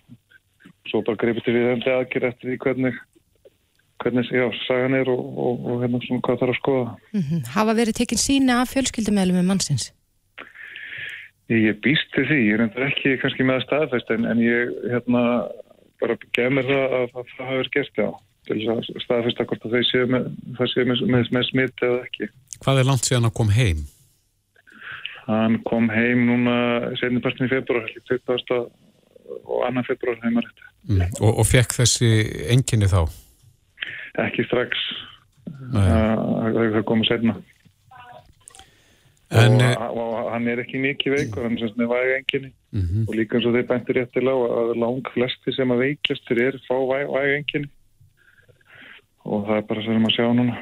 svo 0.91 1.03
bara 1.07 1.21
greipið 1.23 1.47
til 1.47 1.57
við 1.57 1.71
hefndi 1.71 1.97
aðgjör 1.97 2.29
eftir 2.31 2.51
því 2.53 2.61
hvernig 2.67 3.01
hvernig 4.03 4.31
já, 4.35 4.47
sagan 4.67 4.97
er 4.99 5.11
og, 5.13 5.21
og, 5.39 5.75
hérna 5.83 6.01
svona 6.03 6.23
hvað 6.27 6.41
þarf 6.41 6.53
að 6.53 6.59
skoða. 6.59 6.87
Mm 7.13 7.23
-hmm. 7.23 7.43
Hafa 7.55 7.75
verið 7.81 7.99
tekinn 7.99 8.23
sína 8.27 8.61
af 8.63 8.73
fjölskyldumælum 8.75 9.37
með 9.39 9.47
mannsins? 9.51 9.85
Ég 11.51 11.81
býst 11.85 12.13
til 12.15 12.25
því, 12.29 12.39
ég 12.47 12.57
er 12.57 12.65
endur 12.67 12.87
ekki 12.87 13.17
kannski 13.21 13.47
með 13.47 13.59
að 13.61 13.65
staðfæst 13.67 14.13
en, 14.15 14.29
en 14.31 14.43
ég 14.43 14.77
hérna 14.93 15.23
bara 16.03 16.19
gef 16.35 16.53
mér 16.55 16.69
það 16.69 16.85
að, 16.99 17.09
að 17.09 17.33
það 17.33 17.49
hafi 17.49 17.59
verið 17.61 17.73
gert 17.77 17.99
já, 17.99 18.07
til 18.49 18.59
að 18.73 18.85
staðfæst 19.05 19.43
að 19.43 19.51
hvort 19.51 19.67
að 19.67 19.75
þau 19.75 19.89
séu 19.89 20.13
með, 20.13 20.29
séu 20.73 20.87
með, 20.89 21.03
með, 21.15 21.33
með 21.37 21.49
smitt 21.51 21.85
eða 21.89 21.99
ekki. 22.07 22.31
Hvað 22.63 22.81
er 22.83 22.89
langt 22.89 23.09
síðan 23.09 23.29
að 23.29 23.35
kom 23.41 23.53
heim? 23.57 23.83
Hann 25.27 25.59
kom 25.67 25.91
heim 25.93 26.25
núna 26.31 26.55
setnipartin 26.99 27.47
í 27.47 27.53
februar, 27.53 27.91
20. 28.11 28.63
og 29.43 29.67
annan 29.67 29.87
februar 29.87 30.19
heimar 30.23 30.49
þetta. 30.49 30.71
Mm. 30.89 31.05
Og, 31.21 31.37
og 31.43 31.47
fekk 31.47 31.77
þessi 31.83 32.15
enginni 32.51 32.91
þá? 32.91 33.05
ekki 34.21 34.45
strax 34.45 34.81
það 35.73 36.83
komið 36.89 37.09
setna 37.09 37.37
en, 39.33 39.55
og, 39.55 39.63
eh, 39.63 39.91
og 40.03 40.31
hann 40.33 40.49
er 40.51 40.63
ekki 40.63 40.81
mikið 40.83 41.17
veikur 41.17 41.47
hann 41.47 41.57
er 41.59 41.93
væg 41.93 42.13
enginni 42.19 42.51
uh 42.53 42.79
mhm. 42.79 42.89
-huh. 42.89 43.09
og 43.09 43.15
líka 43.17 43.37
eins 43.37 43.47
og 43.47 43.55
þeir 43.57 43.71
bæntir 43.71 43.97
rétt 43.97 44.13
til 44.13 44.29
á 44.29 44.37
að 44.37 44.75
lang 44.85 45.03
flesti 45.15 45.53
sem 45.57 45.71
að 45.71 45.83
veiklastur 45.85 46.39
er 46.39 46.61
fá 46.69 46.77
væg, 46.93 47.07
væg 47.17 47.37
enginni 47.39 47.71
og 49.25 49.47
það 49.47 49.57
er 49.57 49.67
bara 49.69 49.83
sem 49.83 50.07
að 50.07 50.17
sjá 50.17 50.33
núna 50.33 50.57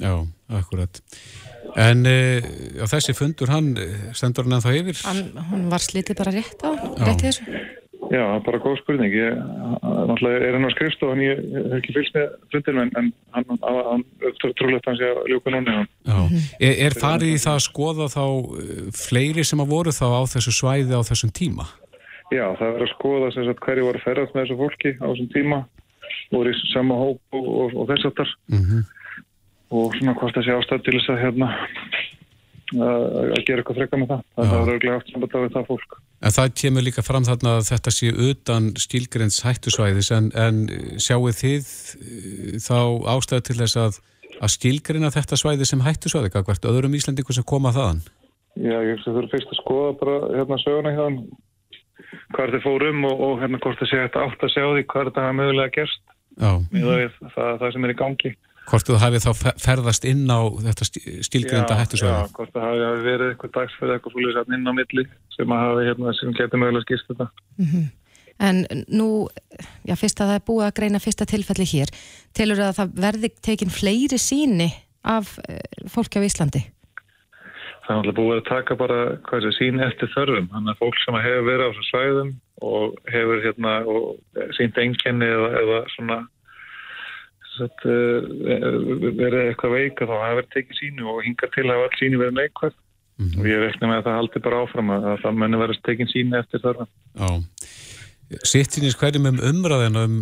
Já, 0.00 0.26
akkurat 0.48 1.02
En 1.76 2.06
e, 2.06 2.40
á 2.82 2.86
þessi 2.90 3.14
fundur 3.14 3.48
hann 3.48 3.76
eh, 3.78 4.12
stendur 4.12 4.44
hann 4.44 4.52
en 4.52 4.64
það 4.64 4.78
yfir? 4.80 4.98
Hann, 5.04 5.36
hann 5.36 5.70
var 5.70 5.78
slítið 5.78 6.16
bara 6.16 6.32
rétt 6.32 6.60
á, 6.64 6.70
rétt 7.06 7.22
þessu 7.22 7.44
Já, 8.12 8.24
bara 8.44 8.58
góð 8.60 8.76
spurning. 8.82 9.14
Ég 9.16 9.38
náttúrulega 9.80 10.44
er 10.44 10.56
hann 10.58 10.68
á 10.68 10.72
skrifstof, 10.74 11.14
hann 11.14 11.22
ég 11.24 11.38
hef 11.54 11.76
ekki 11.78 11.94
fylgst 11.96 12.16
með 12.18 12.34
fundinu 12.52 12.82
en, 12.84 13.12
hann, 13.32 13.60
hann 13.64 14.04
trúlegt 14.58 14.88
hans 14.88 15.00
ég 15.00 15.16
að 15.16 15.30
ljúka 15.32 15.52
núni. 15.54 15.76
Er, 16.60 16.74
er 16.88 16.96
farið 17.00 17.32
í 17.32 17.38
það 17.40 17.56
að 17.56 17.64
skoða 17.70 18.08
þá 18.12 18.24
eh, 18.60 18.82
fleiri 18.98 19.46
sem 19.48 19.64
að 19.64 19.72
voru 19.72 19.96
þá 19.96 20.04
á 20.12 20.22
þessu 20.34 20.52
svæði 20.58 21.00
á 21.00 21.08
þessum 21.08 21.32
tíma? 21.32 21.70
Já, 22.28 22.44
það 22.60 22.68
verður 22.68 22.86
að 22.86 22.92
skoða 22.92 23.32
sagt, 23.38 23.64
hverju 23.64 23.88
voru 23.88 24.04
ferðast 24.04 24.36
með 24.36 24.44
þessu 24.44 24.60
fólki 24.60 24.94
á 25.00 25.04
þessum 25.08 25.32
tíma, 25.32 25.62
voru 26.36 26.52
í 26.52 26.62
sama 26.72 27.00
hóp 27.00 27.36
og, 27.40 27.50
og, 27.64 27.74
og 27.80 27.90
þess 27.94 28.08
aftar 28.12 28.36
mm 28.52 28.62
-hmm. 28.68 28.86
og 29.80 29.96
svona 29.96 30.18
hvort 30.20 30.36
það 30.36 30.46
sé 30.46 30.60
ástæð 30.60 30.84
til 30.84 30.98
þess 30.98 31.12
að 31.16 31.22
hérna 31.24 31.52
að 32.72 33.44
gera 33.44 33.60
eitthvað 33.60 33.78
frekka 33.80 34.00
með 34.00 34.08
það. 34.12 34.24
Það 34.36 34.58
er 34.60 34.74
örglega 34.76 34.96
aftur 35.00 35.12
saman 35.12 35.36
að 35.36 35.54
það 35.56 35.70
fólk. 35.72 36.02
En 36.22 36.30
það 36.30 36.54
kemur 36.60 36.84
líka 36.86 37.02
fram 37.02 37.24
þarna 37.26 37.56
að 37.58 37.68
þetta 37.72 37.92
sé 37.94 38.12
utan 38.30 38.70
stílgrens 38.78 39.40
hættusvæðis 39.42 40.12
en, 40.14 40.30
en 40.38 40.64
sjáu 41.02 41.32
þið 41.34 41.70
eh, 41.98 42.58
þá 42.62 42.78
ástæðu 43.16 43.46
til 43.48 43.58
þess 43.58 43.78
að, 43.82 43.98
að 44.38 44.52
stílgrena 44.54 45.10
þetta 45.14 45.38
svæði 45.40 45.66
sem 45.66 45.82
hættusvæði, 45.82 46.30
hvert 46.36 46.68
öðrum 46.70 46.94
Íslandingu 46.98 47.34
sem 47.34 47.46
koma 47.46 47.74
þaðan? 47.74 48.04
Já, 48.54 48.76
ég 48.84 48.94
finnst 48.94 49.08
að 49.08 49.16
það 49.16 49.22
eru 49.22 49.32
fyrst 49.32 49.52
að 49.54 49.60
skoða 49.62 49.92
bara 50.02 50.16
hérna 50.36 50.60
söguna 50.62 50.94
hérna 50.94 51.40
hvað 52.36 52.54
þið 52.54 52.64
fórum 52.66 53.04
og, 53.08 53.20
og 53.26 53.36
hérna 53.40 53.60
hvort 53.62 53.80
það 53.80 53.90
sé 53.90 54.00
þetta 54.04 54.24
átt 54.26 54.44
að 54.44 54.54
sjá 54.54 54.64
því 54.64 54.86
hvað 54.92 55.08
þetta 55.08 55.26
hafa 55.26 55.38
mögulega 55.38 55.74
gerst 55.76 56.02
með 56.72 57.06
það, 57.34 57.52
það 57.60 57.68
sem 57.74 57.86
er 57.86 57.92
í 57.92 57.96
gangi. 57.98 58.32
Hvort 58.72 58.88
þú 58.88 58.94
hafið 59.02 59.24
þá 59.26 59.48
ferðast 59.60 60.06
inn 60.08 60.22
á 60.32 60.40
þetta 60.64 60.86
stílgrenda 61.26 61.74
hættusvæði? 61.76 62.12
Já, 62.24 62.36
hvort 62.38 62.54
það 62.54 62.62
hafi 62.64 63.02
verið 63.04 63.26
eitthvað 63.26 63.50
dagsferð 63.58 63.92
eitthvað 63.92 64.14
fólksvæðin 64.16 64.56
inn 64.56 64.70
á 64.70 64.72
milli 64.78 65.04
sem 65.34 65.52
að 65.52 65.64
hafi 65.66 65.82
hérna 65.90 66.14
sem 66.16 66.36
getur 66.38 66.62
mögulega 66.62 66.86
skýrst 66.86 67.10
þetta. 67.10 67.26
Mm 67.58 67.66
-hmm. 67.72 67.90
En 68.48 68.62
nú, 68.88 69.28
já, 69.84 69.94
fyrst 70.00 70.20
að 70.20 70.32
það 70.32 70.38
er 70.38 70.46
búið 70.48 70.66
að 70.66 70.76
greina 70.78 71.02
fyrsta 71.04 71.28
tilfelli 71.28 71.66
hér, 71.68 71.92
telur 72.32 72.64
að 72.64 72.76
það 72.80 72.94
verði 73.04 73.28
tekinn 73.44 73.70
fleiri 73.70 74.18
síni 74.18 74.70
af 75.04 75.36
eh, 75.48 75.60
fólki 75.92 76.16
á 76.18 76.24
Íslandi? 76.24 76.64
Það 77.84 77.92
er 77.92 77.96
náttúrulega 77.98 78.20
búið 78.20 78.40
að 78.40 78.48
taka 78.48 78.76
bara 78.80 78.98
hvað 79.28 79.44
sé 79.44 79.52
síni 79.58 79.84
eftir 79.84 80.08
þörfum. 80.16 80.48
Þannig 80.48 80.72
að 80.72 80.80
fólk 80.80 80.98
sem 81.04 81.14
hefur 81.26 81.48
verið 81.50 81.66
á 81.66 81.70
þessu 81.70 81.88
svæðum 81.90 82.30
og 82.62 82.96
hefur 83.12 83.42
hérna 83.44 83.72
og 83.84 84.04
sínt 84.56 84.78
enginni 84.78 85.28
eða, 85.28 85.48
eða 85.60 85.80
svona 85.96 86.18
Eh, 87.60 88.28
verið 89.18 89.50
eitthvað 89.50 89.76
veika 89.76 90.08
þá. 90.08 90.14
Hafa 90.16 90.38
verið 90.40 90.54
tekið 90.56 90.78
sínu 90.80 91.10
og 91.12 91.22
hingar 91.26 91.52
til 91.52 91.68
hafa 91.68 91.88
all 91.88 91.98
síni 92.00 92.20
verið 92.20 92.38
neikvæð. 92.38 92.78
Mm 93.18 93.28
-hmm. 93.28 93.40
og 93.40 93.46
ég 93.46 93.60
vekna 93.60 93.88
með 93.88 93.98
að 93.98 94.06
það 94.06 94.18
haldi 94.18 94.40
bara 94.40 94.60
áfram 94.62 94.90
að 94.90 95.20
það 95.22 95.38
menni 95.40 95.58
verið 95.60 95.82
tekið 95.84 96.12
síni 96.12 96.38
eftir 96.38 96.60
þarna. 96.64 96.86
Já. 97.18 97.30
Sittinins 98.42 98.96
hverjum 98.96 99.26
um 99.26 99.40
umræðin 99.50 99.96
um 99.96 100.14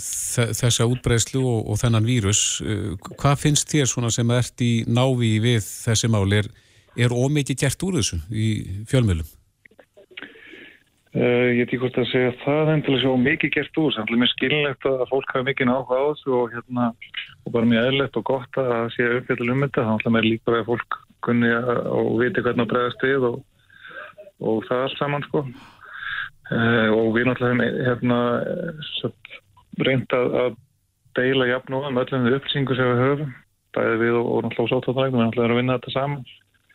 þessa 0.00 0.86
útbreyslu 0.88 1.42
og, 1.44 1.68
og 1.70 1.76
þennan 1.76 2.08
vírus. 2.08 2.62
Eh, 2.64 2.96
hvað 3.20 3.36
finnst 3.36 3.68
þér 3.68 3.86
svona 3.86 4.10
sem 4.10 4.30
ert 4.30 4.60
í 4.60 4.84
návi 4.88 5.36
við 5.40 5.60
þessi 5.60 6.08
máli 6.08 6.40
er, 6.40 6.48
er 6.96 7.12
ómikið 7.12 7.60
gert 7.60 7.82
úr 7.82 8.00
þessu 8.00 8.16
í 8.32 8.48
fjölmjölum? 8.88 9.28
Uh, 11.10 11.50
ég 11.58 11.66
tík 11.66 11.80
hvort 11.82 11.96
að 11.98 12.06
segja 12.06 12.34
það 12.44 12.68
endilega 12.70 13.02
svo 13.02 13.16
mikið 13.18 13.50
gert 13.56 13.78
úr, 13.82 13.94
það 13.96 14.12
er 14.14 14.18
mjög 14.20 14.28
skilnlegt 14.30 14.86
að 14.86 15.00
fólk 15.10 15.32
hafa 15.34 15.46
mikið 15.48 15.70
áhuga 15.72 15.96
á 15.98 16.04
þessu 16.06 16.34
og, 16.38 16.52
hérna, 16.54 16.84
og 17.42 17.54
bara 17.56 17.66
mjög 17.66 17.86
eðlert 17.88 18.18
og 18.20 18.24
gott 18.28 18.58
að 18.62 18.68
það 18.70 18.90
sé 18.94 19.06
uppfjöldal 19.16 19.48
um 19.50 19.64
þetta, 19.64 19.86
þannig 19.88 20.06
að 20.06 20.14
mér 20.14 20.28
líka 20.28 20.54
að 20.54 20.68
fólk 20.68 20.98
kunni 21.26 21.50
og 21.50 22.12
viti 22.20 22.44
hvernig 22.46 22.62
að 22.62 22.70
bregðast 22.70 23.02
við 23.08 23.26
og, 23.26 23.40
og 24.38 24.60
það 24.68 24.84
allt 24.84 25.00
saman 25.00 25.26
sko. 25.26 25.42
Uh, 26.50 26.88
og 26.94 27.10
við 27.16 27.26
náttúrulega 27.26 27.88
hérna, 27.88 28.20
reyndað 29.82 30.36
að 30.44 30.60
deila 31.18 31.48
jafn 31.50 31.74
og 31.74 31.88
um 31.90 31.98
öllum 32.04 32.28
við 32.28 32.38
upplýsingu 32.38 32.78
sem 32.78 32.92
við 32.92 33.02
höfum, 33.08 33.34
bæði 33.74 33.98
við 34.04 34.20
og, 34.20 34.30
og 34.30 34.46
náttúrulega 34.46 34.78
sátáðaræknum, 34.78 35.18
við 35.18 35.26
náttúrulega 35.26 35.48
erum 35.50 35.58
að 35.58 35.62
vinna 35.64 35.78
þetta 35.80 35.96
saman. 35.96 36.24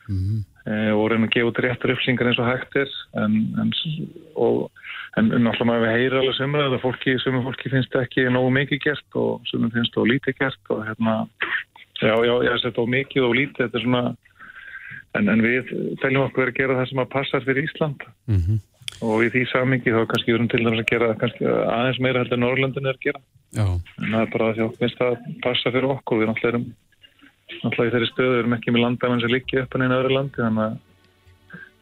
Mm 0.10 0.20
-hmm. 0.20 0.44
E, 0.66 0.92
og 0.94 1.06
reyna 1.12 1.30
að 1.30 1.36
gefa 1.36 1.52
út 1.52 1.62
réttur 1.66 1.94
upplýsingar 1.94 2.32
eins 2.32 2.42
og 2.42 2.50
hægt 2.50 2.76
er 2.82 2.92
en, 3.22 3.38
en, 3.62 3.74
og, 4.36 4.68
en 5.18 5.32
náttúrulega 5.32 5.70
maður 5.70 5.86
við 5.86 5.96
heyra 5.96 6.22
alveg 6.22 6.38
sömur 6.40 6.66
að 6.66 6.78
fólki, 6.84 7.18
sömur 7.24 7.48
fólki 7.48 7.72
finnst 7.74 7.98
ekki 8.02 8.28
nógu 8.34 8.52
mikið 8.60 8.84
gert 8.88 9.20
og 9.22 9.50
sömur 9.52 9.74
finnst 9.76 9.96
það 9.96 10.12
lítið 10.14 10.38
gert 10.42 10.76
og 10.76 10.86
hérna 10.88 11.18
já, 12.02 12.16
já, 12.16 12.34
ég 12.44 12.52
hef 12.52 12.64
sett 12.64 12.80
á 12.80 12.84
mikið 12.98 13.28
og 13.28 13.36
lítið 13.40 13.66
þetta 13.66 13.80
er 13.80 13.86
svona 13.86 14.06
en, 15.16 15.30
en 15.32 15.44
við 15.44 15.74
teljum 16.04 16.26
okkur 16.28 16.52
að 16.52 16.58
gera 16.60 16.80
það 16.80 16.90
sem 16.92 17.04
að 17.04 17.12
passar 17.14 17.46
fyrir 17.46 17.68
Ísland 17.70 18.08
mm 18.28 18.40
-hmm. 18.42 18.58
og 19.10 19.24
í 19.26 19.30
því 19.34 19.44
samingi 19.52 19.96
þá 19.96 20.02
kannski 20.12 20.32
við 20.32 20.38
erum 20.40 20.50
til 20.52 20.64
dæmis 20.64 20.84
að 20.84 20.92
gera 20.92 21.12
aðeins 21.76 22.02
meira 22.04 22.24
heldur 22.24 22.40
en 22.40 22.46
Norrlandin 22.46 22.90
er 22.90 22.98
að 22.98 23.06
gera 23.08 23.22
já. 23.56 23.68
en 24.02 24.12
það 24.12 24.22
er 24.22 24.34
bara 24.34 24.50
að 24.50 24.58
það 24.60 24.80
finnst 24.82 25.02
að 25.02 25.16
passa 25.46 25.72
fyrir 25.72 25.94
okkur 25.96 26.20
við 26.20 26.28
náttúrulega 26.30 26.54
erum 26.56 26.68
náttúrulega 27.54 27.88
í 27.88 27.94
þeirri 27.94 28.10
stöðu 28.12 28.34
við 28.34 28.42
erum 28.42 28.58
ekki 28.58 28.74
með 28.74 28.84
landamenn 28.86 29.24
sem 29.24 29.34
liggja 29.34 29.64
upp 29.66 29.76
en 29.76 29.86
einu 29.86 29.98
öðru 30.00 30.14
landi 30.16 30.42
þannig 30.42 30.64
að, 30.66 30.78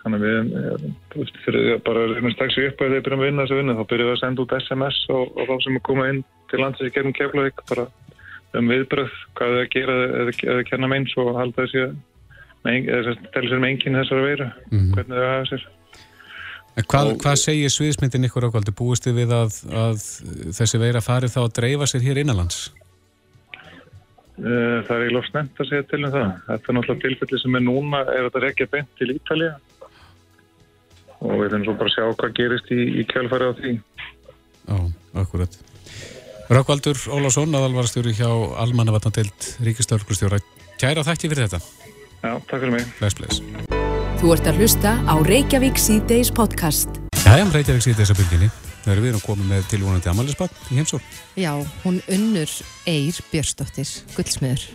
þannig 0.03 0.17
að 0.19 0.25
við 0.27 1.35
fyrir, 1.45 1.67
bara 1.87 2.05
við 2.11 2.31
strax 2.35 2.57
upp 2.63 2.83
að 2.83 2.95
þeir 2.95 3.05
byrjum 3.07 3.23
að 3.23 3.29
vinna 3.29 3.45
þessu 3.45 3.59
vinnu 3.59 3.77
þá 3.77 3.83
byrjum 3.91 4.09
við 4.09 4.15
að 4.15 4.23
senda 4.23 4.43
út 4.43 4.55
SMS 4.59 5.03
og, 5.15 5.37
og 5.37 5.51
þá 5.51 5.53
sem 5.65 5.77
er 5.79 5.85
komað 5.89 6.11
inn 6.13 6.23
til 6.51 6.61
landsins 6.61 6.89
í 6.89 6.95
gerðum 6.95 7.15
Keflavík 7.19 7.63
bara 7.71 7.87
um 8.53 8.73
viðbröð 8.73 9.13
hvað 9.37 9.53
þau 9.53 9.61
að 9.61 9.71
gera 9.73 9.95
eða, 10.23 10.57
kenna 10.69 10.91
meins 10.91 11.15
og 11.17 11.31
halda 11.37 11.63
þessi 11.63 11.85
eða 12.63 13.15
tella 13.33 13.49
sér 13.49 13.63
með 13.63 13.71
enginn 13.71 13.97
þessari 14.01 14.27
veiru 14.27 14.49
mm 14.49 14.77
-hmm. 14.77 14.91
hvernig 14.97 15.17
þau 15.17 15.31
hafa 15.31 15.47
sér 15.53 15.71
Hvað, 16.73 17.11
hvað 17.21 17.35
segir 17.37 17.69
sviðismyndin 17.69 18.25
ykkur 18.25 18.47
ákvaldi? 18.47 18.73
Búist 18.73 19.05
þið 19.05 19.19
við 19.19 19.33
að, 19.37 19.57
að 19.77 19.99
þessi 20.57 20.79
veira 20.81 21.03
farið 21.05 21.35
þá 21.35 21.41
að 21.43 21.51
dreifa 21.59 21.85
sér 21.85 22.01
hér 22.01 22.21
innanlands? 22.23 22.71
Eh, 24.33 24.79
það 24.87 24.95
er 24.95 25.03
eiginlega 25.05 25.29
snemt 25.29 25.59
að 25.61 25.69
segja 25.69 25.85
til 25.91 25.99
um 26.01 26.13
það. 26.13 26.31
Þetta 26.47 26.71
er 26.71 26.77
náttúrulega 26.77 27.03
tilfelli 27.03 27.39
sem 27.43 27.57
er 27.59 27.63
núna 27.67 27.99
ef 28.01 28.23
þetta 28.25 28.39
er 28.39 28.47
ekki 28.49 28.69
beint 28.71 28.89
til 28.97 29.13
Ítalija 29.13 29.53
og 31.23 31.37
við 31.39 31.53
þurfum 31.53 31.67
svo 31.67 31.75
bara 31.79 31.91
að 31.91 31.93
sjá 31.93 32.07
hvað 32.19 32.33
gerist 32.39 32.73
í, 32.73 32.79
í 32.99 33.05
kjálfari 33.07 33.47
á 33.47 33.53
því. 33.59 33.75
Já, 34.63 34.77
akkurat. 35.21 35.59
Rákvaldur 36.53 36.99
Ólásson, 37.13 37.55
aðalvarastjóri 37.55 38.15
hjá 38.17 38.27
Almannavatnandelt 38.65 39.53
Ríkistörglustjóra. 39.63 40.41
Kæra 40.81 41.05
þætti 41.05 41.31
fyrir 41.31 41.47
þetta. 41.47 41.61
Já, 42.23 42.33
takk 42.49 42.59
fyrir 42.59 42.75
mig. 42.75 42.91
Bless, 42.99 43.15
bless. 43.21 43.39
Þú 44.19 44.35
ert 44.35 44.49
að 44.51 44.61
hlusta 44.63 44.97
á 45.05 45.15
Reykjavík 45.29 45.79
C-Days 45.79 46.33
podcast. 46.35 47.01
Já, 47.23 47.37
Reykjavík 47.53 47.85
C-Days 47.85 48.11
á 48.11 48.15
bygginni. 48.17 48.51
Þegar 48.83 49.01
við 49.03 49.11
erum 49.13 49.23
komið 49.23 49.51
með 49.51 49.67
tilvonandi 49.71 50.11
amalisbann 50.11 50.55
í 50.69 50.79
heimsól. 50.79 51.01
Já, 51.39 51.51
hún 51.83 51.99
unnur 52.11 52.55
Eir 52.89 53.19
Björstóttir, 53.31 53.91
guldsmiður. 54.17 54.65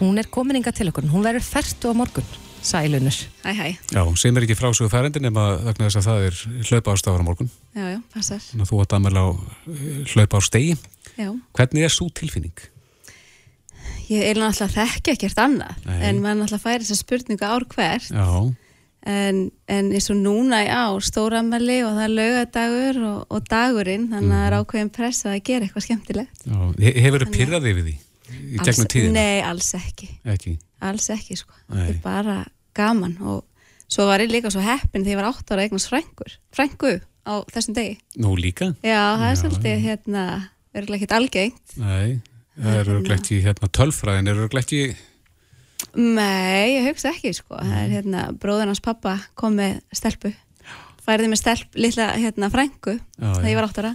Hún 0.00 0.18
er 0.20 0.28
komin 0.32 0.58
inga 0.58 0.72
til 0.74 0.88
okkur, 0.90 1.06
hún 1.12 1.24
verður 1.24 1.46
færtu 1.46 1.92
á 1.92 1.94
morgun, 1.96 2.26
sælunur. 2.64 3.16
Hæ, 3.44 3.50
hæ. 3.54 3.68
Já, 3.94 4.02
sem 4.20 4.36
er 4.36 4.46
ekki 4.46 4.58
frásögu 4.58 4.90
færandi 4.92 5.22
nema 5.22 5.46
vegna 5.62 5.88
þess 5.88 6.00
að 6.02 6.08
það 6.10 6.28
er 6.28 6.42
hlaupa 6.68 6.94
ástafar 6.96 7.24
á 7.24 7.28
morgun. 7.28 7.50
Já, 7.76 7.86
já, 7.94 7.98
passar. 8.12 8.42
Þannig 8.50 8.66
að 8.66 8.72
þú 8.72 8.82
átt 8.84 8.96
aðmæla 8.98 9.24
á 9.24 9.28
eh, 9.30 9.98
hlaupa 10.12 10.40
á 10.40 10.42
stegi. 10.44 10.76
Já. 11.14 11.28
Hvernig 11.54 11.86
er 11.86 11.94
svo 11.94 12.10
tilfinning? 12.10 12.66
Ég 14.10 14.26
er 14.28 14.36
náttúrulega 14.36 14.84
þekki 14.92 15.14
ekkert 15.14 15.38
annað, 15.40 15.78
Nei. 15.86 15.96
en 16.10 16.18
maður 16.20 16.42
náttúrulega 16.42 16.64
færi 16.66 16.84
þessa 16.84 16.98
spurninga 17.00 17.48
ár 17.54 17.64
hvert. 17.72 18.10
Já, 18.12 18.26
En, 19.04 19.50
en 19.68 19.90
eins 19.92 20.06
og 20.08 20.16
núna 20.16 20.62
í 20.64 20.68
ár, 20.72 21.02
stóramæli 21.04 21.82
og 21.84 21.90
það 21.98 22.04
er 22.06 22.12
laugadagur 22.14 22.98
og, 23.04 23.26
og 23.36 23.48
dagurinn, 23.50 24.06
þannig 24.08 24.32
að 24.32 24.38
það 24.40 24.46
er 24.48 24.56
ákveðin 24.62 24.92
pressa 24.96 25.32
að 25.34 25.42
gera 25.44 25.66
eitthvað 25.66 25.84
skemmtilegt. 25.84 26.44
já. 26.48 26.60
He- 26.80 26.94
Hefur 27.04 27.24
þið 27.26 27.34
pyrraði 27.36 27.74
við 27.76 27.84
því 27.90 27.94
í 27.94 28.56
gegnum 28.56 28.64
Alls- 28.64 28.88
tíðina? 28.94 29.12
Nei, 29.18 29.42
alls 29.44 29.68
ekki. 29.76 30.08
Ekki. 30.24 30.54
Alls 30.80 31.10
ekki, 31.12 31.36
sko. 31.36 31.52
Þetta 31.68 31.90
er 31.92 32.00
bara 32.02 32.38
gaman 32.74 33.18
og 33.20 33.44
svo 33.86 34.06
var 34.08 34.24
ég 34.24 34.32
líka 34.32 34.50
svo 34.50 34.64
heppin 34.64 35.04
þegar 35.04 35.12
ég 35.12 35.20
var 35.20 35.28
átt 35.34 35.52
ára 35.52 35.66
eignast 35.68 35.92
frængur, 35.92 36.32
frængu 36.56 36.94
á 37.28 37.34
þessum 37.52 37.76
degi. 37.76 37.98
Nú 38.24 38.32
líka? 38.40 38.72
Já, 38.80 39.02
það 39.20 39.28
er 39.30 39.36
svolítið, 39.42 39.84
hérna, 39.84 40.24
örgulega 40.74 41.02
ekkert 41.04 41.18
algengt. 41.20 41.76
Nei, 41.76 42.20
það 42.56 42.80
eru 42.80 43.02
glætt 43.04 43.30
í 43.36 43.42
hérna 43.44 43.68
tölfræðin, 43.68 44.32
eru 44.32 44.48
í 44.48 44.96
Nei, 45.94 46.74
ég 46.74 46.88
hugsa 46.88 47.12
ekki, 47.12 47.34
sko. 47.36 47.58
Það 47.58 47.76
er, 47.82 47.92
hérna, 47.98 48.24
bróður 48.40 48.72
hans 48.72 48.82
pappa 48.84 49.18
kom 49.38 49.58
með 49.60 49.78
stelpu. 49.94 50.32
Færði 51.04 51.28
með 51.30 51.42
stelp, 51.42 51.76
litla, 51.76 52.08
hérna, 52.16 52.48
frængu 52.52 52.96
þegar 53.18 53.50
ég 53.50 53.58
var 53.58 53.68
átt 53.68 53.80
ára. 53.82 53.94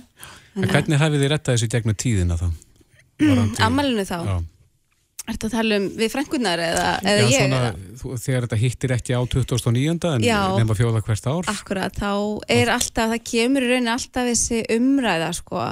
En 0.60 0.70
hvernig 0.70 1.02
hafið 1.02 1.24
þið 1.24 1.32
rettað 1.34 1.56
þessu 1.58 1.68
í 1.70 1.74
gegnum 1.74 1.98
tíðina 2.00 2.38
þá? 2.40 2.48
Ammælinu 3.66 4.06
þá? 4.08 4.18
Já, 4.28 4.38
Ertu 5.30 5.46
að 5.46 5.54
tala 5.54 5.78
um 5.78 5.86
við 6.00 6.10
frængunar 6.10 6.62
eða, 6.64 6.86
eða 7.06 7.20
já 7.20 7.28
ég? 7.30 7.44
svona, 7.44 7.60
eða? 7.60 7.98
þú, 8.00 8.14
þegar 8.24 8.46
þetta 8.46 8.60
hittir 8.64 8.94
ekki 8.96 9.14
á 9.14 9.22
2009. 9.30 10.08
en 10.10 10.26
Já. 10.26 10.40
nema 10.58 10.78
fjóða 10.78 11.04
hvert 11.06 11.28
ár. 11.30 11.52
Akkurat, 11.52 12.00
þá 12.00 12.12
er 12.56 12.72
alltaf, 12.74 13.12
það 13.14 13.28
kemur 13.30 13.66
í 13.66 13.70
rauninni 13.70 13.94
alltaf 13.94 14.30
þessi 14.32 14.64
umræða, 14.74 15.30
sko, 15.38 15.68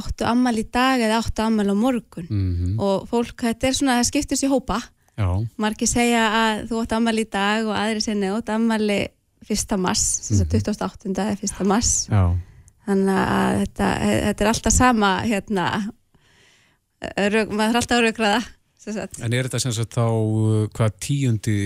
áttu 0.00 0.28
ammæli 0.28 0.64
í 0.64 0.70
dag 0.72 1.04
eða 1.04 1.20
áttu 1.20 1.44
ammæli 1.44 1.74
á 1.74 1.76
morgun. 1.76 2.30
Mm 2.30 2.80
Og 2.80 3.04
fólk, 3.10 3.36
þetta 3.50 3.68
er 3.68 3.76
svona, 3.76 3.98
það 4.00 4.08
skiptir 4.12 4.40
sér 4.40 4.54
hópa. 4.54 4.80
Já, 5.18 5.28
Margir 5.60 5.88
segja 5.90 6.22
að 6.32 6.62
þú 6.70 6.78
átt 6.82 6.94
ammæli 6.96 7.26
í 7.26 7.30
dag 7.30 7.66
og 7.68 7.74
aðri 7.76 8.00
segja 8.04 8.18
neðu, 8.22 8.38
átt 8.40 8.52
ammæli 8.54 9.00
1. 9.52 9.76
mars, 9.82 10.04
þess 10.28 10.44
að 10.44 10.54
28. 10.56 11.12
eða 11.12 11.36
1. 11.36 11.66
mars. 11.68 11.90
já, 12.08 12.22
Þannig 12.86 13.18
að 13.22 13.58
þetta, 13.62 13.88
þetta 14.26 14.42
er 14.44 14.48
alltaf 14.50 14.74
sama, 14.74 15.10
hérna, 15.28 15.66
rök, 17.30 17.52
maður 17.54 17.76
er 17.76 17.80
alltaf 17.82 17.98
að 18.00 18.06
sagt. 18.96 19.20
en 19.22 19.34
er 19.36 19.46
þetta 19.46 19.60
sem 19.62 19.74
sagt 19.76 19.94
þá 19.94 20.04
uh, 20.08 20.64
hvað 20.74 20.96
tíundi 21.04 21.56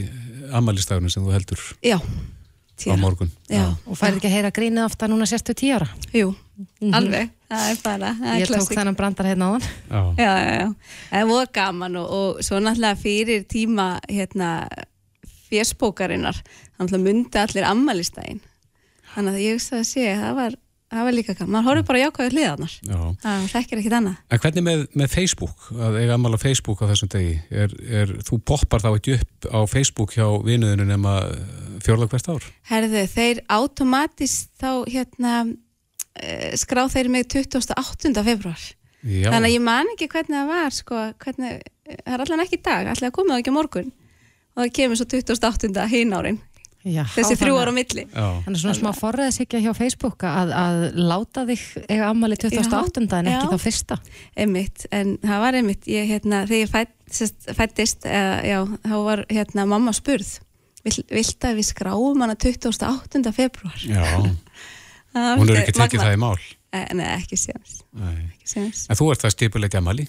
amalistafnum 0.57 1.13
sem 1.13 1.25
þú 1.25 1.33
heldur 1.33 1.63
Já, 1.87 1.97
á 1.97 2.05
tíra. 2.77 2.99
morgun? 3.01 3.31
Já, 3.49 3.71
Og 3.87 3.97
færði 3.97 4.21
ekki 4.21 4.29
að 4.29 4.37
heyra 4.37 4.53
grínið 4.59 4.85
ofta 4.89 5.09
núna 5.09 5.29
sérstu 5.31 5.55
tíu 5.57 5.79
ára. 5.79 5.89
jú, 6.13 6.35
alveg, 6.93 7.31
það 7.51 7.71
er 7.71 7.79
bara, 7.85 8.11
það 8.19 8.33
er 8.33 8.41
Ég 8.41 8.49
tók 8.51 8.55
klassik. 8.57 8.77
þennan 8.79 8.99
brandar 8.99 9.29
hérna 9.31 9.47
á 9.47 9.51
hann. 9.55 9.67
Já, 9.91 10.03
Já, 10.19 10.33
já, 10.43 10.53
já. 10.61 10.69
Það 11.13 11.31
voru 11.33 11.53
gaman 11.61 11.97
og, 12.03 12.11
og 12.19 12.45
svo 12.47 12.61
náttúrulega 12.61 13.01
fyrir 13.07 13.47
tíma 13.51 13.89
hérna 14.11 14.51
fjersbókarinnar, 15.47 16.39
að 16.81 16.95
myndi 17.01 17.39
allir 17.41 17.67
ammælistægin. 17.69 18.41
Þannig 19.15 19.37
að 19.37 19.45
ég 19.45 19.59
hugsa 19.59 19.79
að 19.81 19.85
sé, 19.89 20.07
það 20.19 20.35
var, 20.37 20.57
það 20.93 21.07
var 21.09 21.15
líka 21.17 21.35
gaman. 21.39 21.53
Man 21.55 21.65
horfður 21.69 21.87
bara 21.89 22.01
jákvæður 22.03 22.35
hliðarnar. 22.37 22.75
já. 22.83 22.99
Það 23.23 23.47
þekkir 23.55 23.81
ekkit 23.83 23.97
annað. 24.01 24.17
En 24.35 24.43
hvernig 24.43 24.67
með, 24.67 24.83
með 25.03 25.13
Facebook, 25.15 25.69
að 25.87 26.01
eiga 26.03 26.17
amal 26.19 26.35
á 26.37 26.39
Facebook 26.43 26.83
á 26.83 26.91
þessum 26.91 27.13
degi? 27.15 27.37
Er, 27.51 27.77
er, 28.03 28.13
þú 28.27 28.41
poppar 28.53 28.85
þá 28.85 28.91
ekki 28.99 29.17
upp 29.21 29.49
á 29.55 29.59
Facebook 29.71 30.17
hjá 30.19 30.27
vinuðinu 30.45 30.89
nema 30.91 31.15
fjórða 31.87 32.11
hvert 32.13 32.29
ár? 32.35 32.51
Herðu, 32.73 33.07
þeir 33.15 33.41
automatist 33.57 34.51
þá 34.61 34.71
hérna 34.91 35.37
eh, 36.21 36.57
skrá 36.59 36.87
þeir 36.93 37.13
mig 37.13 37.29
28. 37.33 38.13
februar. 38.27 38.67
Já, 39.07 39.31
Þannig 39.31 39.47
að 39.47 39.55
ég 39.55 39.63
man 39.63 39.93
ekki 39.93 40.09
hvernig 40.11 40.35
það 40.35 40.51
var, 40.51 40.75
sko, 40.75 41.01
hvernig, 41.23 41.63
það 41.87 42.13
er 42.17 42.25
allan 42.25 42.43
ekki 42.43 42.59
í 42.59 42.65
dag, 42.67 42.91
allir 42.91 43.09
að 43.11 43.15
koma 43.15 43.35
það 43.35 43.43
ekki 43.43 43.55
á 43.55 43.59
morgun. 43.59 43.91
Og 44.57 44.63
það 44.63 44.77
kemur 44.79 44.99
svo 44.99 45.07
28. 45.13 45.89
hinn 45.93 46.15
árin, 46.17 46.39
Já, 46.87 47.03
þessi 47.11 47.35
þá 47.35 47.41
þrjú 47.41 47.55
ára 47.59 47.73
á 47.75 47.77
milli. 47.77 48.03
Þannig 48.15 48.61
svona 48.63 48.75
smá 48.79 48.89
forræðishyggja 48.95 49.61
hjá 49.65 49.73
Facebook 49.75 50.23
að, 50.27 50.53
að 50.55 50.77
láta 50.95 51.43
þig 51.49 51.65
eiga 51.91 52.11
ammali 52.13 52.39
2008. 52.39 53.03
en 53.19 53.31
ekki 53.33 53.49
þá 53.51 53.63
fyrsta. 53.65 53.99
Einmitt, 54.39 54.87
en 54.95 55.17
það 55.25 55.43
var 55.43 55.59
einmitt, 55.59 55.89
ég, 55.91 56.07
hérna, 56.13 56.45
þegar 56.47 56.63
ég 56.63 56.71
fættist, 57.59 58.07
eða, 58.07 58.37
já, 58.47 58.59
þá 58.87 58.97
var 59.09 59.25
hérna 59.33 59.67
mamma 59.67 59.95
spurð, 59.99 60.37
vilt 60.87 61.49
að 61.49 61.59
við 61.59 61.69
skráum 61.73 62.23
hana 62.23 62.39
28. 62.39 63.35
februar? 63.35 63.83
já. 63.83 64.07
Hún 65.17 65.51
er 65.53 65.63
ekki 65.63 65.75
tekið 65.77 66.03
það 66.05 66.15
í 66.15 66.21
mál. 66.23 66.39
Nei, 66.77 67.07
ekki 67.17 67.39
séðans. 67.41 67.77
En 68.91 68.99
þú 68.99 69.11
ert 69.15 69.23
það 69.25 69.35
skipulegja 69.37 69.81
amali. 69.81 70.07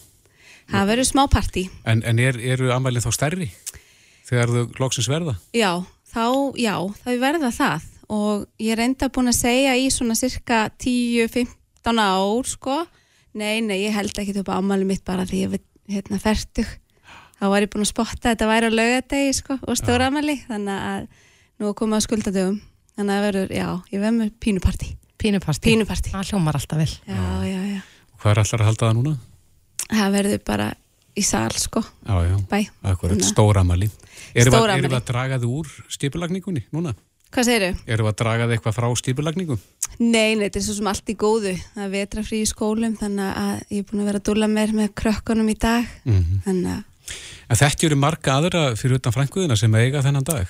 Það 0.68 0.90
verður 0.90 1.08
smá 1.08 1.22
partí, 1.32 1.62
En, 1.88 2.02
en 2.04 2.18
er, 2.20 2.36
eru 2.44 2.74
amalinn 2.76 3.04
þá 3.06 3.12
stærri 3.16 3.46
þegar 4.28 4.52
þau 4.52 4.82
loksins 4.84 5.08
verða? 5.08 5.38
já, 5.56 5.70
þá, 6.12 6.26
já, 6.60 6.74
það 7.06 7.22
verða 7.22 7.52
það 7.56 7.86
og 8.12 8.44
ég 8.60 8.74
er 8.76 8.82
enda 8.84 9.08
búin 9.16 9.32
að 9.32 9.38
segja 9.40 9.78
í 9.80 9.88
svona 9.92 10.16
cirka 10.20 10.66
10-15 10.84 12.02
ár, 12.04 12.50
sko, 12.52 12.82
nei, 13.40 13.62
nei, 13.64 13.78
ég 13.86 13.96
held 13.96 14.20
ekki 14.20 14.36
upp 14.42 14.52
á 14.52 14.60
ammali 14.60 14.88
mitt 14.88 15.06
bara 15.08 15.24
því 15.28 15.40
ég 15.46 15.54
veit, 15.56 15.66
hérna, 15.88 16.20
fertug. 16.20 16.68
Þá 17.40 17.46
var 17.54 17.64
ég 17.64 17.72
búin 17.72 17.86
að 17.86 17.92
spotta 17.94 18.28
að 18.28 18.34
þetta 18.34 18.48
væri 18.52 18.68
á 18.68 18.72
laugadegi, 18.76 19.34
sko, 19.40 19.60
og 19.64 19.80
stóra 19.80 20.08
ammali, 20.12 20.36
þannig 20.50 20.88
að 20.92 21.08
nú 21.62 21.72
er 21.72 21.76
komið 21.80 22.00
að 22.00 22.06
skuldadögum. 22.10 22.60
Þannig 22.98 23.14
að 23.14 23.18
það 23.18 23.26
verður, 23.28 23.52
já, 23.54 23.68
ég 23.94 24.02
verð 24.04 24.18
með 24.18 24.32
pínupartí. 24.42 24.90
Pínuparti. 25.22 25.70
Pínupartí. 25.70 26.12
Það 26.14 26.32
hljómar 26.32 26.58
alltaf 26.58 26.80
vel. 26.82 26.90
Já, 27.06 27.24
já, 27.46 27.60
já. 27.76 27.82
Hvað 28.18 28.32
er 28.34 28.42
allar 28.44 28.64
að 28.64 28.70
halda 28.72 28.88
það 28.88 28.96
núna? 28.98 29.16
Það 29.88 30.16
verður 30.18 30.42
bara 30.48 30.68
í 31.18 31.24
sal, 31.26 31.52
sko, 31.58 31.82
Já, 32.06 32.16
já, 32.28 32.36
bæ. 32.50 32.58
akkurat, 32.84 33.14
Þannig 33.14 33.24
að- 33.24 33.32
stóra 33.32 33.62
amali. 33.62 33.90
Erum 34.36 34.54
við, 34.54 34.94
að 34.98 35.06
draga 35.06 35.38
þið 35.42 35.54
úr 35.58 35.68
stipulagningunni 35.90 36.64
núna? 36.74 36.94
Hvað 37.34 37.48
segirðu? 37.48 37.80
Erum 37.88 38.08
við 38.08 38.12
að 38.14 38.20
draga 38.22 38.46
þið 38.48 38.56
eitthvað 38.58 38.76
frá 38.78 38.88
stipulagningu? 39.02 39.58
Nei, 40.00 40.36
nei, 40.36 40.46
þetta 40.48 40.60
er 40.60 40.66
svo 40.68 40.76
sem 40.78 40.88
allt 40.88 41.10
í 41.10 41.16
góðu. 41.16 41.54
Það 41.74 41.84
er 41.86 41.90
vetrafrí 41.96 42.42
í 42.42 42.50
skólum, 42.50 42.98
þannig 42.98 43.32
að 43.42 43.56
ég 43.74 43.82
er 43.82 43.88
búin 43.90 44.02
að 44.04 44.10
vera 44.12 44.22
að 44.22 44.28
dúlla 44.30 44.48
mér 44.48 44.74
með 44.78 44.94
krökkunum 44.94 45.50
í 45.50 45.58
dag. 45.60 45.86
Mm 46.06 46.84
En 47.48 47.56
þetta 47.56 47.86
eru 47.88 47.96
marga 47.96 48.34
aðra 48.36 48.62
fyrir 48.76 49.00
utan 49.00 49.14
frænguðina 49.16 49.56
sem 49.56 49.74
eiga 49.80 50.02
þennan 50.04 50.26
dag. 50.28 50.48